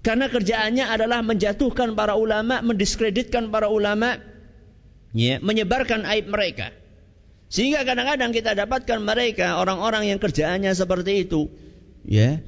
[0.00, 4.16] Karena kerjaannya adalah menjatuhkan para ulama, mendiskreditkan para ulama,
[5.12, 6.72] ya, menyebarkan aib mereka.
[7.50, 11.50] Sehingga kadang-kadang kita dapatkan mereka orang-orang yang kerjaannya seperti itu,
[12.06, 12.38] ya,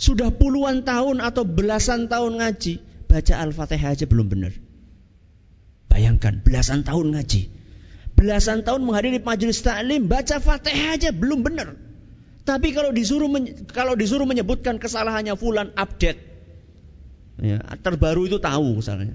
[0.00, 2.80] sudah puluhan tahun atau belasan tahun ngaji,
[3.12, 4.56] baca Al-Fatihah aja belum benar.
[5.92, 7.52] Bayangkan, belasan tahun ngaji.
[8.16, 11.76] Belasan tahun menghadiri majelis taklim, baca Fatihah aja belum benar.
[12.48, 13.28] Tapi kalau disuruh
[13.76, 16.24] kalau disuruh menyebutkan kesalahannya fulan update.
[17.36, 19.12] Ya, terbaru itu tahu misalnya.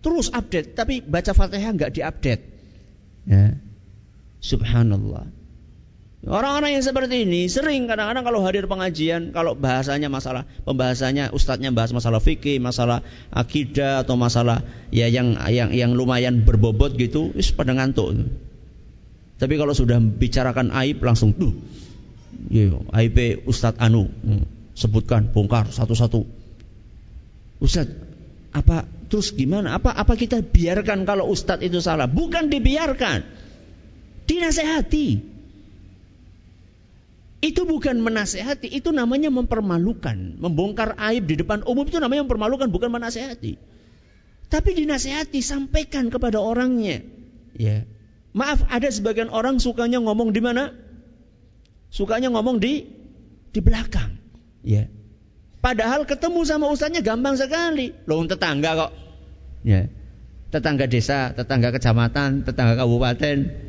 [0.00, 2.42] Terus update, tapi baca Fatihah nggak diupdate.
[3.28, 3.60] Ya.
[4.40, 5.36] Subhanallah.
[6.26, 11.94] Orang-orang yang seperti ini sering kadang-kadang kalau hadir pengajian, kalau bahasanya masalah pembahasannya ustadznya bahas
[11.94, 17.78] masalah fikih, masalah akidah atau masalah ya yang yang yang lumayan berbobot gitu, wis pada
[17.78, 18.26] ngantuk.
[19.38, 21.54] Tapi kalau sudah bicarakan aib langsung tuh,
[22.50, 26.26] ya, aib Ustadz Anu hmm, sebutkan, bongkar satu-satu.
[27.62, 28.02] Ustadz,
[28.50, 29.78] apa terus gimana?
[29.78, 32.10] Apa apa kita biarkan kalau Ustadz itu salah?
[32.10, 33.35] Bukan dibiarkan,
[34.26, 35.34] dinasehati.
[37.46, 40.40] Itu bukan menasehati, itu namanya mempermalukan.
[40.40, 43.54] Membongkar aib di depan umum itu namanya mempermalukan, bukan menasehati.
[44.50, 47.06] Tapi dinasehati, sampaikan kepada orangnya.
[47.54, 47.86] Ya.
[48.36, 50.74] Maaf, ada sebagian orang sukanya ngomong di mana?
[51.88, 52.84] Sukanya ngomong di
[53.54, 54.18] di belakang.
[54.66, 54.90] Ya.
[55.64, 57.96] Padahal ketemu sama ustaznya gampang sekali.
[58.04, 58.92] Loh tetangga kok.
[59.64, 59.88] Ya.
[60.52, 63.65] Tetangga desa, tetangga kecamatan, tetangga kabupaten,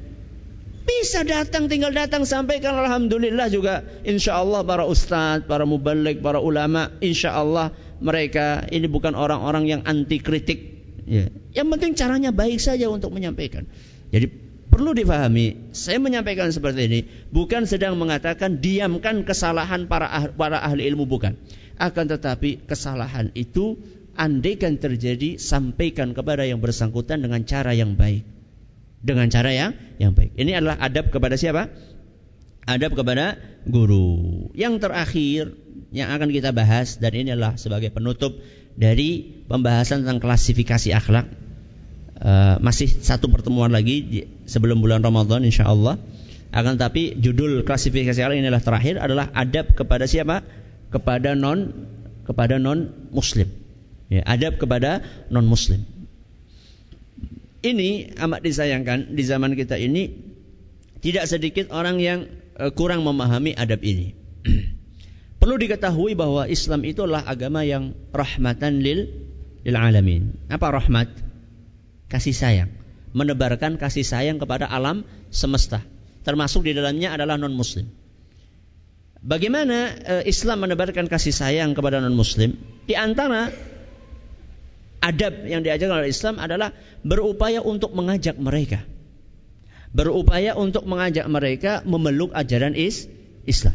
[0.88, 6.96] bisa datang, tinggal datang sampaikan Alhamdulillah juga insya Allah para ustadz, para mubalik, para ulama
[7.04, 10.80] insya Allah mereka ini bukan orang-orang yang anti kritik.
[11.04, 11.28] Ya.
[11.52, 13.68] Yang penting caranya baik saja untuk menyampaikan.
[14.16, 14.32] Jadi
[14.72, 17.00] perlu difahami, saya menyampaikan seperti ini
[17.36, 21.36] bukan sedang mengatakan diamkan kesalahan para ah, para ahli ilmu bukan.
[21.78, 23.76] Akan tetapi kesalahan itu
[24.18, 28.37] andaikan terjadi sampaikan kepada yang bersangkutan dengan cara yang baik
[29.02, 30.34] dengan cara yang yang baik.
[30.38, 31.70] Ini adalah adab kepada siapa?
[32.68, 34.50] Adab kepada guru.
[34.58, 35.44] Yang terakhir
[35.96, 38.36] yang akan kita bahas dan ini adalah sebagai penutup
[38.76, 41.28] dari pembahasan tentang klasifikasi akhlak.
[42.18, 46.02] Uh, masih satu pertemuan lagi sebelum bulan Ramadan insya Allah.
[46.50, 50.44] Akan tapi judul klasifikasi akhlak ini adalah terakhir adalah adab kepada siapa?
[50.92, 51.88] Kepada non
[52.26, 53.48] kepada non muslim.
[54.08, 55.97] Ya, adab kepada non muslim
[57.66, 60.14] ini amat disayangkan di zaman kita ini
[61.02, 62.20] tidak sedikit orang yang
[62.58, 64.14] uh, kurang memahami adab ini.
[65.42, 69.10] Perlu diketahui bahwa Islam itu adalah agama yang rahmatan lil
[69.62, 70.34] lil alamin.
[70.50, 71.10] Apa rahmat?
[72.10, 72.72] Kasih sayang.
[73.14, 75.82] Menebarkan kasih sayang kepada alam semesta.
[76.26, 77.88] Termasuk di dalamnya adalah non muslim.
[79.22, 82.58] Bagaimana uh, Islam menebarkan kasih sayang kepada non muslim?
[82.86, 83.50] Di antara
[85.02, 86.74] adab yang diajarkan oleh Islam adalah
[87.06, 88.84] berupaya untuk mengajak mereka.
[89.96, 93.08] Berupaya untuk mengajak mereka memeluk ajaran is
[93.48, 93.74] Islam.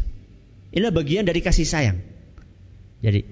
[0.72, 1.98] Inilah bagian dari kasih sayang.
[3.02, 3.26] Jadi,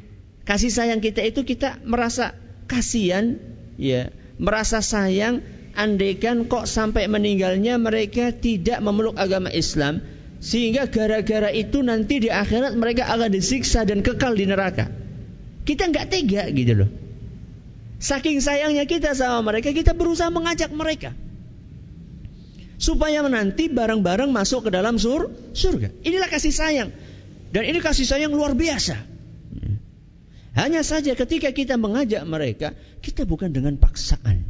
[0.45, 2.35] kasih sayang kita itu kita merasa
[2.67, 3.39] kasihan,
[3.79, 5.45] ya, merasa sayang
[5.77, 10.03] andaikan kok sampai meninggalnya mereka tidak memeluk agama Islam
[10.41, 14.89] sehingga gara-gara itu nanti di akhirat mereka akan disiksa dan kekal di neraka.
[15.69, 16.91] Kita nggak tega gitu loh.
[18.01, 21.13] Saking sayangnya kita sama mereka, kita berusaha mengajak mereka.
[22.81, 25.93] Supaya nanti bareng-bareng masuk ke dalam sur surga.
[26.01, 26.91] Inilah kasih sayang.
[27.53, 29.21] Dan ini kasih sayang luar biasa.
[30.57, 34.49] Hanya saja ketika kita mengajak mereka, kita bukan dengan paksaan.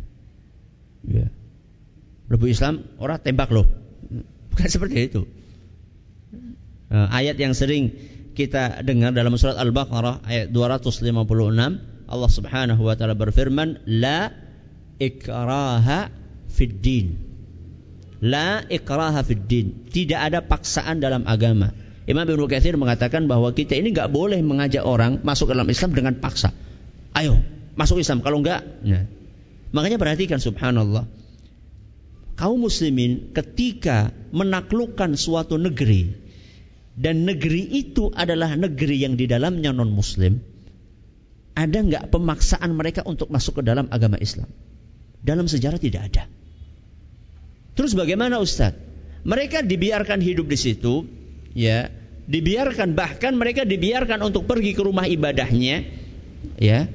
[1.04, 1.28] Ya.
[2.30, 3.66] Lebih Islam, orang tembak loh.
[4.54, 5.26] Bukan seperti itu.
[6.90, 7.92] Nah, ayat yang sering
[8.38, 14.34] kita dengar dalam surat Al-Baqarah ayat 256 Allah Subhanahu wa taala berfirman, "La
[14.98, 16.10] ikraha
[16.50, 17.30] fid din."
[18.20, 19.88] La ikraha fid din.
[19.88, 21.72] Tidak ada paksaan dalam agama.
[22.04, 26.18] Imam Ibnu Katsir mengatakan bahwa kita ini nggak boleh mengajak orang masuk dalam Islam dengan
[26.18, 26.50] paksa.
[27.14, 27.38] Ayo,
[27.78, 28.20] masuk Islam.
[28.20, 29.06] Kalau enggak, ya.
[29.70, 31.06] makanya perhatikan subhanallah.
[32.34, 36.18] Kaum muslimin ketika menaklukkan suatu negeri
[36.96, 40.40] dan negeri itu adalah negeri yang di dalamnya non muslim,
[41.60, 44.48] ada nggak pemaksaan mereka untuk masuk ke dalam agama Islam?
[45.20, 46.24] Dalam sejarah tidak ada.
[47.76, 48.88] Terus bagaimana Ustadz?
[49.20, 51.04] Mereka dibiarkan hidup di situ,
[51.52, 51.92] ya,
[52.24, 55.84] dibiarkan bahkan mereka dibiarkan untuk pergi ke rumah ibadahnya,
[56.56, 56.88] ya.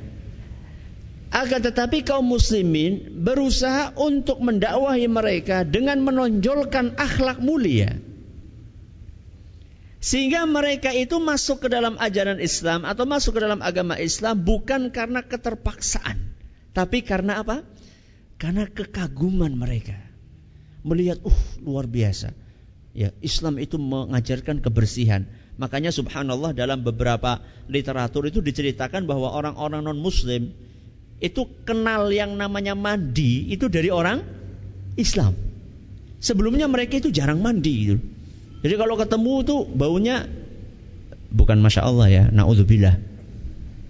[1.30, 8.02] Akan tetapi kaum muslimin berusaha untuk mendakwahi mereka dengan menonjolkan akhlak mulia.
[10.06, 14.94] Sehingga mereka itu masuk ke dalam ajaran Islam atau masuk ke dalam agama Islam bukan
[14.94, 16.30] karena keterpaksaan,
[16.78, 17.66] tapi karena apa?
[18.38, 19.98] Karena kekaguman mereka.
[20.86, 22.38] Melihat, uh, luar biasa.
[22.94, 25.26] Ya, Islam itu mengajarkan kebersihan.
[25.58, 30.54] Makanya subhanallah dalam beberapa literatur itu diceritakan bahwa orang-orang non-muslim
[31.18, 34.22] itu kenal yang namanya mandi itu dari orang
[35.02, 35.34] Islam.
[36.22, 37.98] Sebelumnya mereka itu jarang mandi gitu.
[38.66, 40.26] Jadi kalau ketemu tuh baunya
[41.30, 42.98] bukan masya Allah ya, naudzubillah.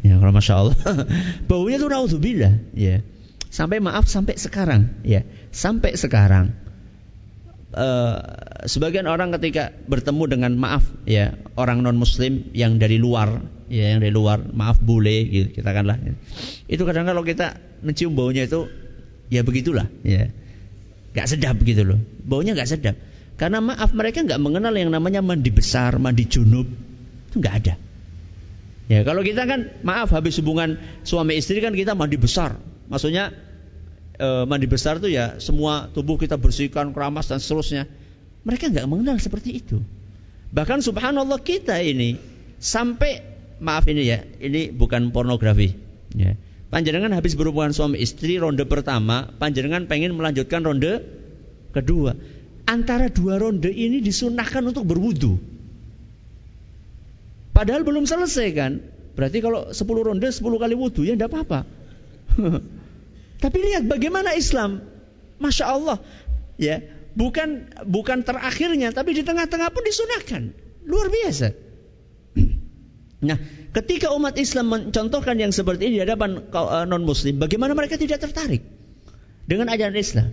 [0.04, 0.76] Ya kalau masya Allah,
[1.50, 2.76] baunya tuh naudzubillah.
[2.76, 3.00] Ya,
[3.48, 5.00] sampai maaf sampai sekarang.
[5.08, 5.24] Ya,
[5.56, 6.60] sampai sekarang.
[7.72, 8.20] Uh,
[8.68, 14.00] sebagian orang ketika bertemu dengan maaf ya orang non muslim yang dari luar ya yang
[14.00, 16.00] dari luar maaf bule gitu kita kanlah
[16.72, 18.72] itu kadang kalau kita mencium baunya itu
[19.28, 20.32] ya begitulah ya
[21.12, 22.96] nggak sedap gitu loh baunya nggak sedap
[23.36, 26.68] karena maaf mereka nggak mengenal yang namanya mandi besar, mandi junub.
[27.32, 27.76] Itu nggak ada.
[28.88, 32.56] Ya kalau kita kan maaf habis hubungan suami istri kan kita mandi besar.
[32.88, 33.36] Maksudnya
[34.16, 37.92] e, mandi besar itu ya semua tubuh kita bersihkan, keramas dan seterusnya.
[38.48, 39.84] Mereka nggak mengenal seperti itu.
[40.56, 42.16] Bahkan subhanallah kita ini
[42.62, 43.20] sampai
[43.60, 45.76] maaf ini ya, ini bukan pornografi.
[46.16, 46.40] Ya.
[46.72, 51.04] Panjenengan habis berhubungan suami istri ronde pertama, panjenengan pengen melanjutkan ronde
[51.76, 52.16] kedua
[52.66, 55.38] antara dua ronde ini disunahkan untuk berwudu.
[57.56, 58.84] Padahal belum selesai kan.
[59.16, 61.64] Berarti kalau 10 ronde 10 kali wudu ya tidak apa-apa.
[63.44, 64.84] Tapi lihat bagaimana Islam.
[65.40, 66.04] Masya Allah.
[66.60, 66.84] Ya,
[67.16, 70.56] bukan bukan terakhirnya, tapi di tengah-tengah pun disunahkan.
[70.88, 71.52] Luar biasa.
[73.26, 73.42] Nah,
[73.74, 78.22] ketika umat Islam mencontohkan yang seperti ini di hadapan eh, non Muslim, bagaimana mereka tidak
[78.22, 78.62] tertarik
[79.50, 80.30] dengan ajaran Islam?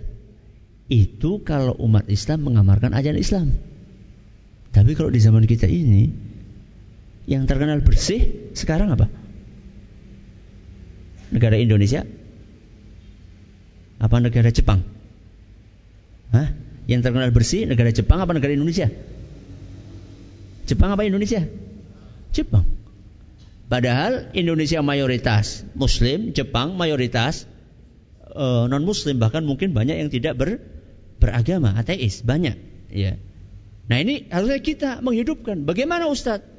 [0.91, 3.47] Itu kalau umat Islam mengamarkan ajaran Islam.
[4.73, 6.09] Tapi kalau di zaman kita ini
[7.29, 9.07] yang terkenal bersih sekarang apa?
[11.31, 12.03] Negara Indonesia?
[14.01, 14.83] Apa negara Jepang?
[16.35, 16.51] Hah?
[16.89, 18.91] Yang terkenal bersih negara Jepang apa negara Indonesia?
[20.67, 21.47] Jepang apa Indonesia?
[22.35, 22.67] Jepang.
[23.71, 27.47] Padahal Indonesia mayoritas Muslim, Jepang mayoritas
[28.33, 30.59] uh, eh, non Muslim bahkan mungkin banyak yang tidak ber
[31.21, 32.57] beragama, ateis banyak.
[32.91, 33.15] Ya.
[33.87, 35.63] Nah ini harusnya kita menghidupkan.
[35.63, 36.51] Bagaimana Ustadz?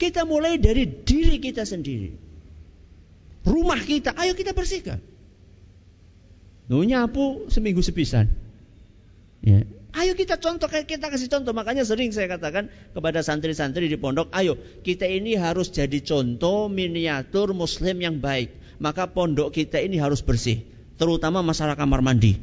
[0.00, 2.10] Kita mulai dari diri kita sendiri.
[3.46, 4.98] Rumah kita, ayo kita bersihkan.
[6.66, 8.26] Nuh nyapu seminggu sepisan.
[9.42, 9.62] Ya.
[9.92, 11.52] Ayo kita contoh, kita kasih contoh.
[11.52, 17.52] Makanya sering saya katakan kepada santri-santri di pondok, ayo kita ini harus jadi contoh miniatur
[17.52, 18.56] muslim yang baik.
[18.80, 20.71] Maka pondok kita ini harus bersih.
[20.96, 22.38] Terutama masalah kamar mandi.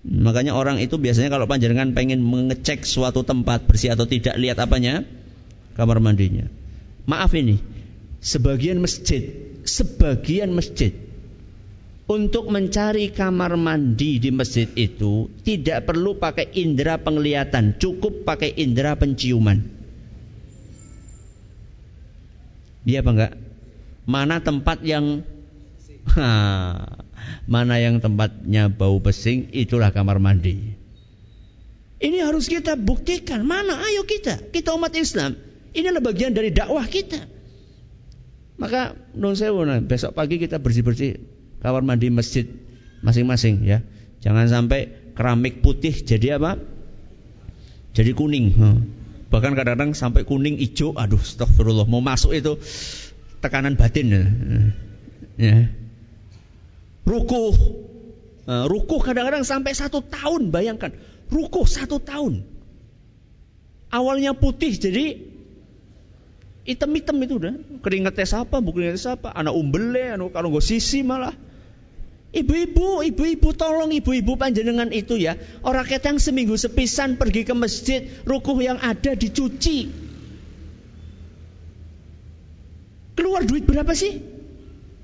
[0.00, 5.04] Makanya orang itu biasanya kalau panjenengan pengen mengecek suatu tempat bersih atau tidak lihat apanya
[5.76, 6.48] kamar mandinya.
[7.04, 7.60] Maaf ini,
[8.24, 9.28] sebagian masjid,
[9.68, 10.96] sebagian masjid
[12.10, 18.98] untuk mencari kamar mandi di masjid itu tidak perlu pakai indera penglihatan, cukup pakai indera
[18.98, 19.62] penciuman.
[22.82, 23.32] Dia apa enggak?
[24.08, 25.22] Mana tempat yang
[27.48, 30.76] Mana yang tempatnya bau pesing, itulah kamar mandi.
[32.00, 33.44] Ini harus kita buktikan.
[33.44, 33.76] Mana?
[33.76, 34.40] Ayo kita.
[34.48, 35.36] Kita umat Islam.
[35.76, 37.20] Ini adalah bagian dari dakwah kita.
[38.60, 41.16] Maka non sewu, besok pagi kita bersih-bersih
[41.64, 42.44] kamar mandi masjid
[43.00, 43.80] masing-masing ya.
[44.20, 46.60] Jangan sampai keramik putih jadi apa?
[47.96, 48.52] Jadi kuning.
[49.32, 50.92] Bahkan kadang-kadang sampai kuning hijau.
[50.92, 51.88] Aduh, astagfirullah.
[51.88, 52.60] Mau masuk itu
[53.40, 54.06] tekanan batin
[55.40, 55.72] ya.
[57.06, 57.54] Rukuh.
[58.50, 60.90] Uh, rukuh kadang-kadang sampai satu tahun, bayangkan.
[61.30, 62.42] Rukuh satu tahun.
[63.90, 65.18] Awalnya putih jadi
[66.66, 67.54] hitam-hitam itu udah.
[67.82, 69.28] Keringetnya siapa, bukan keringetnya siapa.
[69.34, 71.34] Anak umbele, anu kalau gue sisi malah.
[72.30, 75.34] Ibu-ibu, ibu-ibu tolong ibu-ibu panjenengan itu ya.
[75.66, 79.90] Orang ketang seminggu sepisan pergi ke masjid, rukuh yang ada dicuci.
[83.18, 84.22] Keluar duit berapa sih?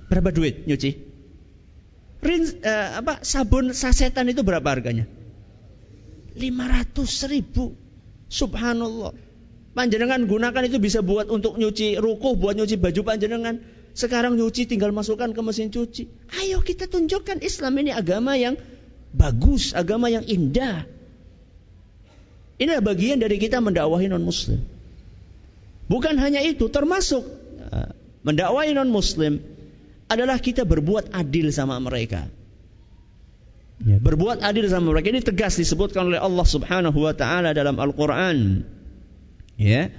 [0.07, 1.06] Berapa duit nyuci?
[2.27, 5.07] Uh, apa sabun sasetan itu berapa harganya?
[6.35, 7.79] 500 ribu.
[8.27, 9.15] Subhanallah.
[9.77, 13.61] Panjenengan gunakan itu bisa buat untuk nyuci rukuh, buat nyuci baju panjenengan.
[13.97, 16.09] Sekarang nyuci tinggal masukkan ke mesin cuci.
[16.43, 18.61] Ayo kita tunjukkan Islam ini agama yang
[19.13, 20.85] bagus, agama yang indah.
[22.57, 24.65] Ini bagian dari kita mendakwahi non muslim.
[25.87, 27.25] Bukan hanya itu, termasuk
[27.69, 27.93] uh,
[28.25, 29.56] mendakwahi non muslim
[30.07, 32.31] adalah kita berbuat adil sama mereka.
[33.77, 38.65] Ya, berbuat adil sama mereka ini tegas disebutkan oleh Allah Subhanahu wa taala dalam Al-Qur'an.
[39.61, 39.93] Ya.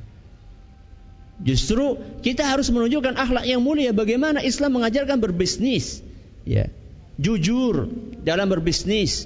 [1.37, 6.01] Justru kita harus menunjukkan akhlak yang mulia bagaimana Islam mengajarkan berbisnis,
[6.47, 6.71] ya.
[7.17, 7.89] Jujur
[8.21, 9.25] dalam berbisnis,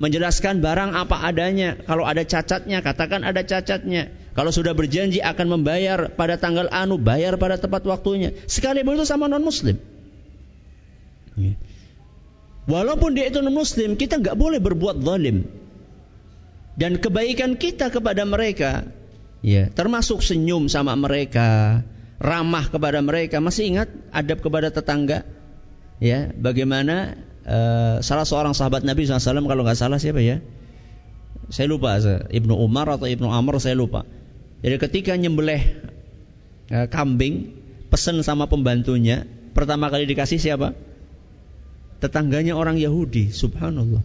[0.00, 1.76] menjelaskan barang apa adanya.
[1.84, 4.12] Kalau ada cacatnya, katakan ada cacatnya.
[4.32, 8.32] Kalau sudah berjanji akan membayar pada tanggal anu, bayar pada tepat waktunya.
[8.48, 9.76] Sekali itu sama non muslim.
[11.36, 11.54] Ya.
[12.64, 15.44] Walaupun dia itu non muslim, kita nggak boleh berbuat zalim.
[16.80, 18.88] Dan kebaikan kita kepada mereka,
[19.40, 21.82] ya, termasuk senyum sama mereka,
[22.20, 23.42] ramah kepada mereka.
[23.42, 25.24] Masih ingat adab kepada tetangga?
[26.00, 30.40] Ya, bagaimana uh, salah seorang sahabat Nabi SAW kalau nggak salah siapa ya?
[31.50, 31.98] Saya lupa,
[32.30, 34.06] Ibnu Umar atau Ibnu Amr saya lupa.
[34.62, 35.60] Jadi ketika nyembelih
[36.70, 37.52] uh, kambing,
[37.90, 40.72] pesan sama pembantunya, pertama kali dikasih siapa?
[42.00, 44.00] tetangganya orang Yahudi, subhanallah.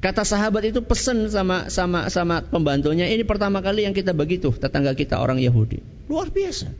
[0.00, 4.56] Kata sahabat itu pesan sama sama sama pembantunya, ini pertama kali yang kita bagi tuh
[4.56, 5.84] tetangga kita orang Yahudi.
[6.08, 6.72] Luar biasa.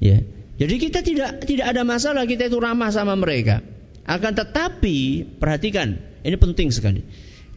[0.00, 0.24] Ya.
[0.58, 3.60] Jadi kita tidak tidak ada masalah kita itu ramah sama mereka.
[4.08, 7.04] Akan tetapi perhatikan, ini penting sekali.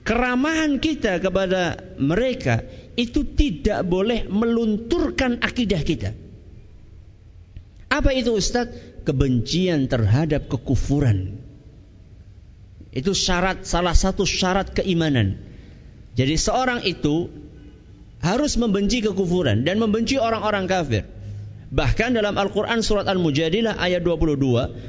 [0.04, 2.68] Keramahan kita kepada mereka
[2.99, 6.12] itu tidak boleh melunturkan akidah kita.
[7.88, 8.91] Apa itu Ustadz?
[9.02, 11.41] kebencian terhadap kekufuran.
[12.92, 15.39] Itu syarat salah satu syarat keimanan.
[16.20, 17.32] Jadi seorang itu
[18.20, 21.04] harus membenci kekufuran dan membenci orang-orang kafir.
[21.72, 24.36] Bahkan dalam Al-Quran surat Al-Mujadilah ayat 22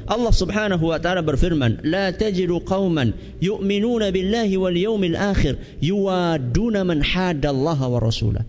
[0.03, 6.99] Allah subhanahu wa ta'ala berfirman La tajidu qawman yu'minuna billahi wal yawmil akhir Yuwaduna man
[6.99, 8.43] hadallaha wa rasulah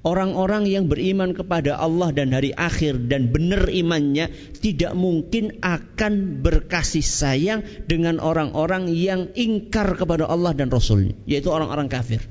[0.00, 7.04] Orang-orang yang beriman kepada Allah dan hari akhir dan benar imannya tidak mungkin akan berkasih
[7.04, 12.24] sayang dengan orang-orang yang ingkar kepada Allah dan Rasulnya, yaitu orang-orang kafir.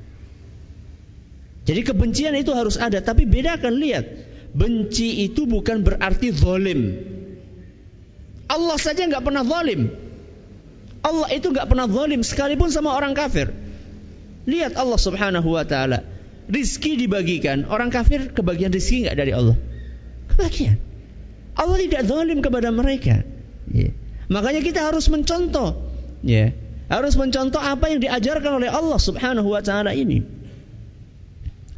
[1.70, 4.06] Jadi kebencian itu harus ada, tapi bedakan lihat,
[4.50, 6.98] benci itu bukan berarti zalim.
[8.50, 9.94] Allah saja nggak pernah zalim.
[11.06, 13.54] Allah itu nggak pernah zalim sekalipun sama orang kafir.
[14.50, 16.18] Lihat Allah Subhanahu wa taala
[16.50, 19.56] rizki dibagikan, orang kafir kebagian rizki nggak dari Allah?
[20.34, 20.78] Kebagian.
[21.56, 23.22] Allah tidak zalim kepada mereka.
[23.70, 23.94] Ya.
[24.30, 25.90] Makanya kita harus mencontoh
[26.24, 26.52] Ya.
[26.90, 30.26] Harus mencontoh apa yang diajarkan oleh Allah Subhanahu wa taala ini.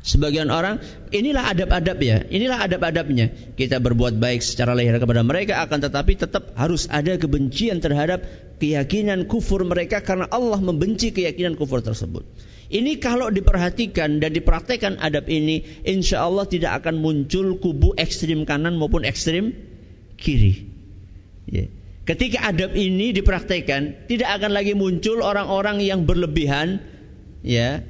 [0.02, 0.82] Sebagian orang,
[1.14, 3.54] inilah adab-adab ya, inilah adab-adabnya.
[3.54, 8.26] Kita berbuat baik secara lahir kepada mereka, akan tetapi tetap harus ada kebencian terhadap
[8.58, 12.26] keyakinan kufur mereka karena Allah membenci keyakinan kufur tersebut.
[12.72, 18.80] Ini kalau diperhatikan dan dipraktekkan adab ini, insya Allah tidak akan muncul kubu ekstrim kanan
[18.80, 19.52] maupun ekstrim
[20.16, 20.72] kiri.
[21.52, 21.68] Yeah.
[22.08, 26.80] Ketika adab ini dipraktekkan, tidak akan lagi muncul orang-orang yang berlebihan,
[27.44, 27.84] ya,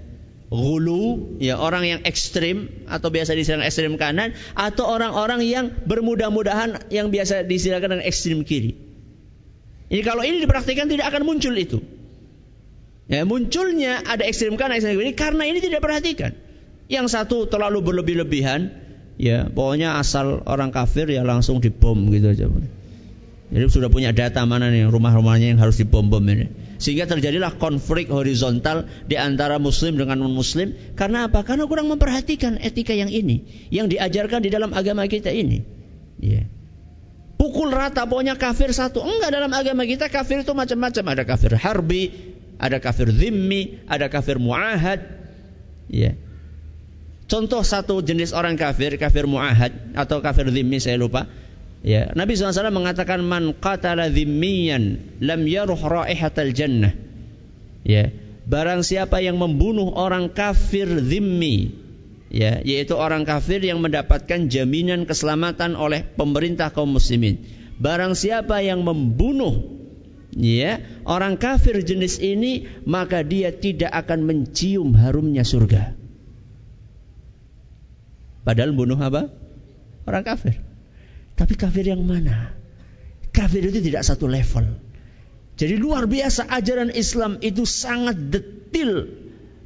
[0.50, 7.14] gulu, ya orang yang ekstrim atau biasa disebut ekstrim kanan atau orang-orang yang bermudah-mudahan yang
[7.14, 8.76] biasa disilakan dengan ekstrim kiri.
[9.94, 12.01] Ini kalau ini diperhatikan tidak akan muncul itu.
[13.12, 16.32] Ya, munculnya ada ekstrim kanan, ekstrim kiri karena ini tidak perhatikan.
[16.88, 18.72] Yang satu terlalu berlebih-lebihan,
[19.20, 22.48] ya pokoknya asal orang kafir ya langsung dibom gitu aja.
[23.52, 26.48] Jadi sudah punya data mana nih rumah-rumahnya yang harus dibom-bom ini.
[26.80, 30.96] Sehingga terjadilah konflik horizontal di antara muslim dengan non-muslim.
[30.96, 31.44] Karena apa?
[31.44, 33.68] Karena kurang memperhatikan etika yang ini.
[33.68, 35.68] Yang diajarkan di dalam agama kita ini.
[36.24, 36.48] Yeah.
[37.36, 39.04] Pukul rata pokoknya kafir satu.
[39.04, 41.04] Enggak dalam agama kita kafir itu macam-macam.
[41.12, 42.32] Ada kafir harbi,
[42.62, 45.02] ada kafir zimmi, ada kafir mu'ahad.
[45.90, 46.22] Yeah.
[47.26, 51.26] Contoh satu jenis orang kafir, kafir mu'ahad atau kafir zimmi saya lupa
[51.82, 56.94] Ya, Nabi SAW mengatakan man qatala dhimmiyan lam yaruh raihatal jannah.
[57.82, 58.14] Ya,
[58.46, 61.74] barang siapa yang membunuh orang kafir dhimmi,
[62.30, 67.42] ya, yaitu orang kafir yang mendapatkan jaminan keselamatan oleh pemerintah kaum muslimin.
[67.82, 69.81] Barang siapa yang membunuh
[70.36, 75.96] ya, orang kafir jenis ini, maka dia tidak akan mencium harumnya surga.
[78.42, 79.30] Padahal bunuh apa?
[80.10, 80.58] Orang kafir.
[81.38, 82.58] Tapi kafir yang mana?
[83.32, 84.66] Kafir itu tidak satu level.
[85.56, 89.14] Jadi luar biasa ajaran Islam itu sangat detil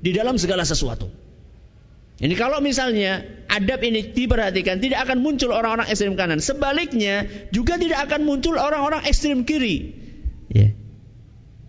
[0.03, 1.07] di dalam segala sesuatu.
[2.15, 6.39] Ini kalau misalnya adab ini diperhatikan tidak akan muncul orang-orang ekstrem kanan.
[6.39, 10.04] Sebaliknya juga tidak akan muncul orang-orang ekstrem kiri.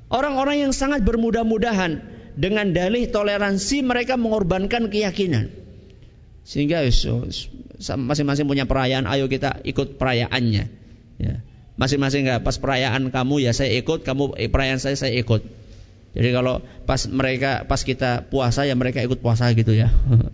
[0.06, 1.98] Orang-orang yang sangat bermudah-mudahan
[2.38, 5.50] dengan dalih toleransi mereka mengorbankan keyakinan.
[6.46, 6.86] Sehingga
[7.98, 10.64] masing-masing punya perayaan, ayo kita ikut perayaannya.
[11.18, 11.34] Ya.
[11.74, 15.42] Masing-masing nggak pas perayaan kamu ya saya ikut, kamu eh, perayaan saya saya ikut.
[16.16, 19.92] Jadi kalau pas mereka pas kita puasa ya mereka ikut puasa gitu ya.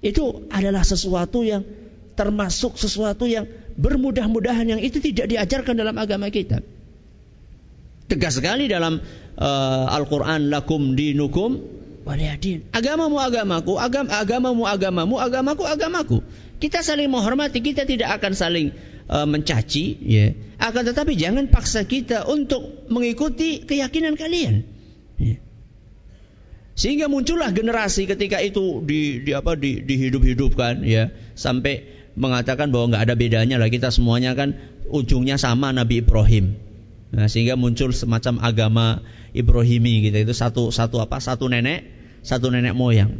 [0.00, 1.64] itu adalah sesuatu yang
[2.16, 3.48] termasuk sesuatu yang
[3.80, 6.60] bermudah-mudahan yang itu tidak diajarkan dalam agama kita.
[8.10, 8.98] Tegas sekali dalam
[9.38, 11.62] uh, Al-Qur'an lakum dinukum
[12.02, 12.66] waliyadin.
[12.74, 16.18] Agamamu agamaku, agam agamamu agamamu, agamaku agamaku.
[16.58, 18.74] Kita saling menghormati, kita tidak akan saling
[19.06, 20.34] uh, mencaci, ya.
[20.58, 24.66] Akan tetapi jangan paksa kita untuk mengikuti keyakinan kalian.
[25.16, 25.38] Ya.
[26.74, 31.84] Sehingga muncullah generasi ketika itu di, di apa di, dihidup-hidupkan ya sampai
[32.16, 34.56] mengatakan bahwa nggak ada bedanya lah kita semuanya kan
[34.88, 36.69] ujungnya sama Nabi Ibrahim.
[37.10, 38.86] Nah, sehingga muncul semacam agama
[39.34, 41.86] Ibrahimi gitu itu satu satu apa satu nenek
[42.22, 43.10] satu nenek moyang.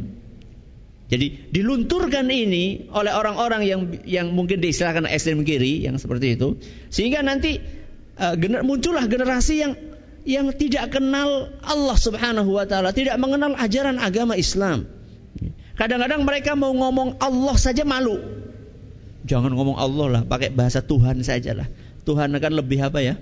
[1.11, 6.55] Jadi dilunturkan ini oleh orang-orang yang yang mungkin diistilahkan ekstrem kiri yang seperti itu
[6.87, 7.59] sehingga nanti
[8.15, 9.75] uh, gener, muncullah generasi yang
[10.23, 14.87] yang tidak kenal Allah Subhanahu wa taala, tidak mengenal ajaran agama Islam.
[15.75, 18.21] Kadang-kadang mereka mau ngomong Allah saja malu.
[19.25, 21.73] Jangan ngomong Allah lah, pakai bahasa Tuhan sajalah.
[22.05, 23.17] Tuhan akan lebih apa ya?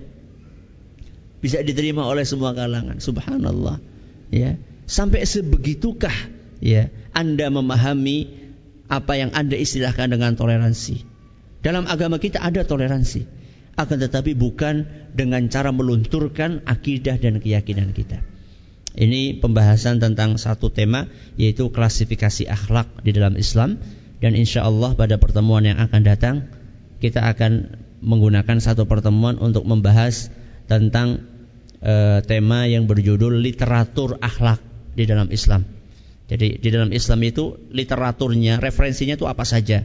[1.39, 2.99] Bisa diterima oleh semua kalangan.
[2.99, 3.79] Subhanallah.
[4.29, 4.59] Ya.
[4.89, 6.13] Sampai sebegitukah
[6.59, 8.49] ya Anda memahami
[8.89, 11.05] apa yang Anda istilahkan dengan toleransi.
[11.59, 13.39] Dalam agama kita ada toleransi.
[13.79, 18.19] Akan tetapi bukan dengan cara melunturkan akidah dan keyakinan kita.
[18.91, 21.07] Ini pembahasan tentang satu tema
[21.39, 23.79] yaitu klasifikasi akhlak di dalam Islam
[24.19, 26.35] dan insya Allah pada pertemuan yang akan datang
[26.99, 30.27] kita akan menggunakan satu pertemuan untuk membahas
[30.69, 31.25] tentang
[31.81, 34.61] e, tema yang berjudul literatur akhlak
[34.93, 35.65] di dalam Islam.
[36.29, 39.81] Jadi di dalam Islam itu literaturnya, referensinya itu apa saja.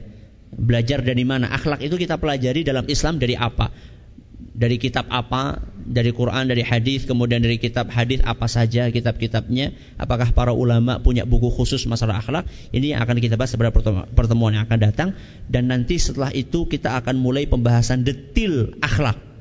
[0.54, 1.48] Belajar dari mana?
[1.50, 3.72] Akhlak itu kita pelajari dalam Islam dari apa?
[4.54, 5.64] Dari kitab apa?
[5.84, 9.72] Dari Quran, dari hadis, kemudian dari kitab hadis apa saja kitab-kitabnya?
[9.96, 12.44] Apakah para ulama punya buku khusus masalah akhlak?
[12.76, 13.72] Ini yang akan kita bahas pada
[14.12, 15.08] pertemuan yang akan datang
[15.48, 19.33] dan nanti setelah itu kita akan mulai pembahasan detil akhlak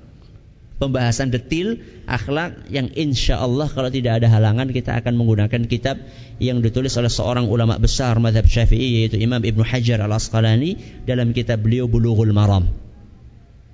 [0.83, 6.03] pembahasan detil akhlak yang insya Allah kalau tidak ada halangan kita akan menggunakan kitab
[6.43, 10.75] yang ditulis oleh seorang ulama besar madhab syafi'i yaitu Imam Ibn Hajar al Asqalani
[11.07, 12.67] dalam kitab beliau Bulughul Maram.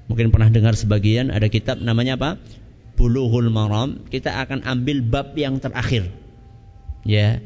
[0.05, 2.30] Mungkin pernah dengar sebagian ada kitab namanya apa?
[2.93, 6.14] Bulughul Maram, kita akan ambil bab yang terakhir.
[7.07, 7.41] Ya.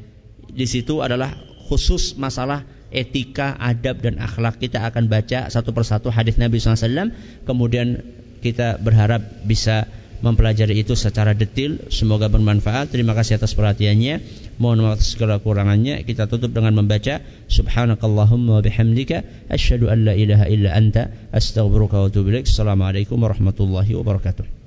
[0.49, 1.33] Di situ adalah
[1.71, 4.57] khusus masalah etika, adab dan akhlak.
[4.61, 7.13] Kita akan baca satu persatu hadis Nabi SAW.
[7.45, 8.01] Kemudian
[8.43, 9.87] kita berharap bisa
[10.23, 11.91] mempelajari itu secara detail.
[11.91, 12.95] Semoga bermanfaat.
[12.95, 14.23] Terima kasih atas perhatiannya.
[14.59, 16.07] Mohon maaf segala kurangannya.
[16.07, 17.19] Kita tutup dengan membaca
[17.51, 22.47] Subhanakallahumma bihamdika asyhadu an la ilaha illa anta astaghfiruka wa atubu ilaik.
[22.47, 24.62] Assalamualaikum warahmatullahi wabarakatuh.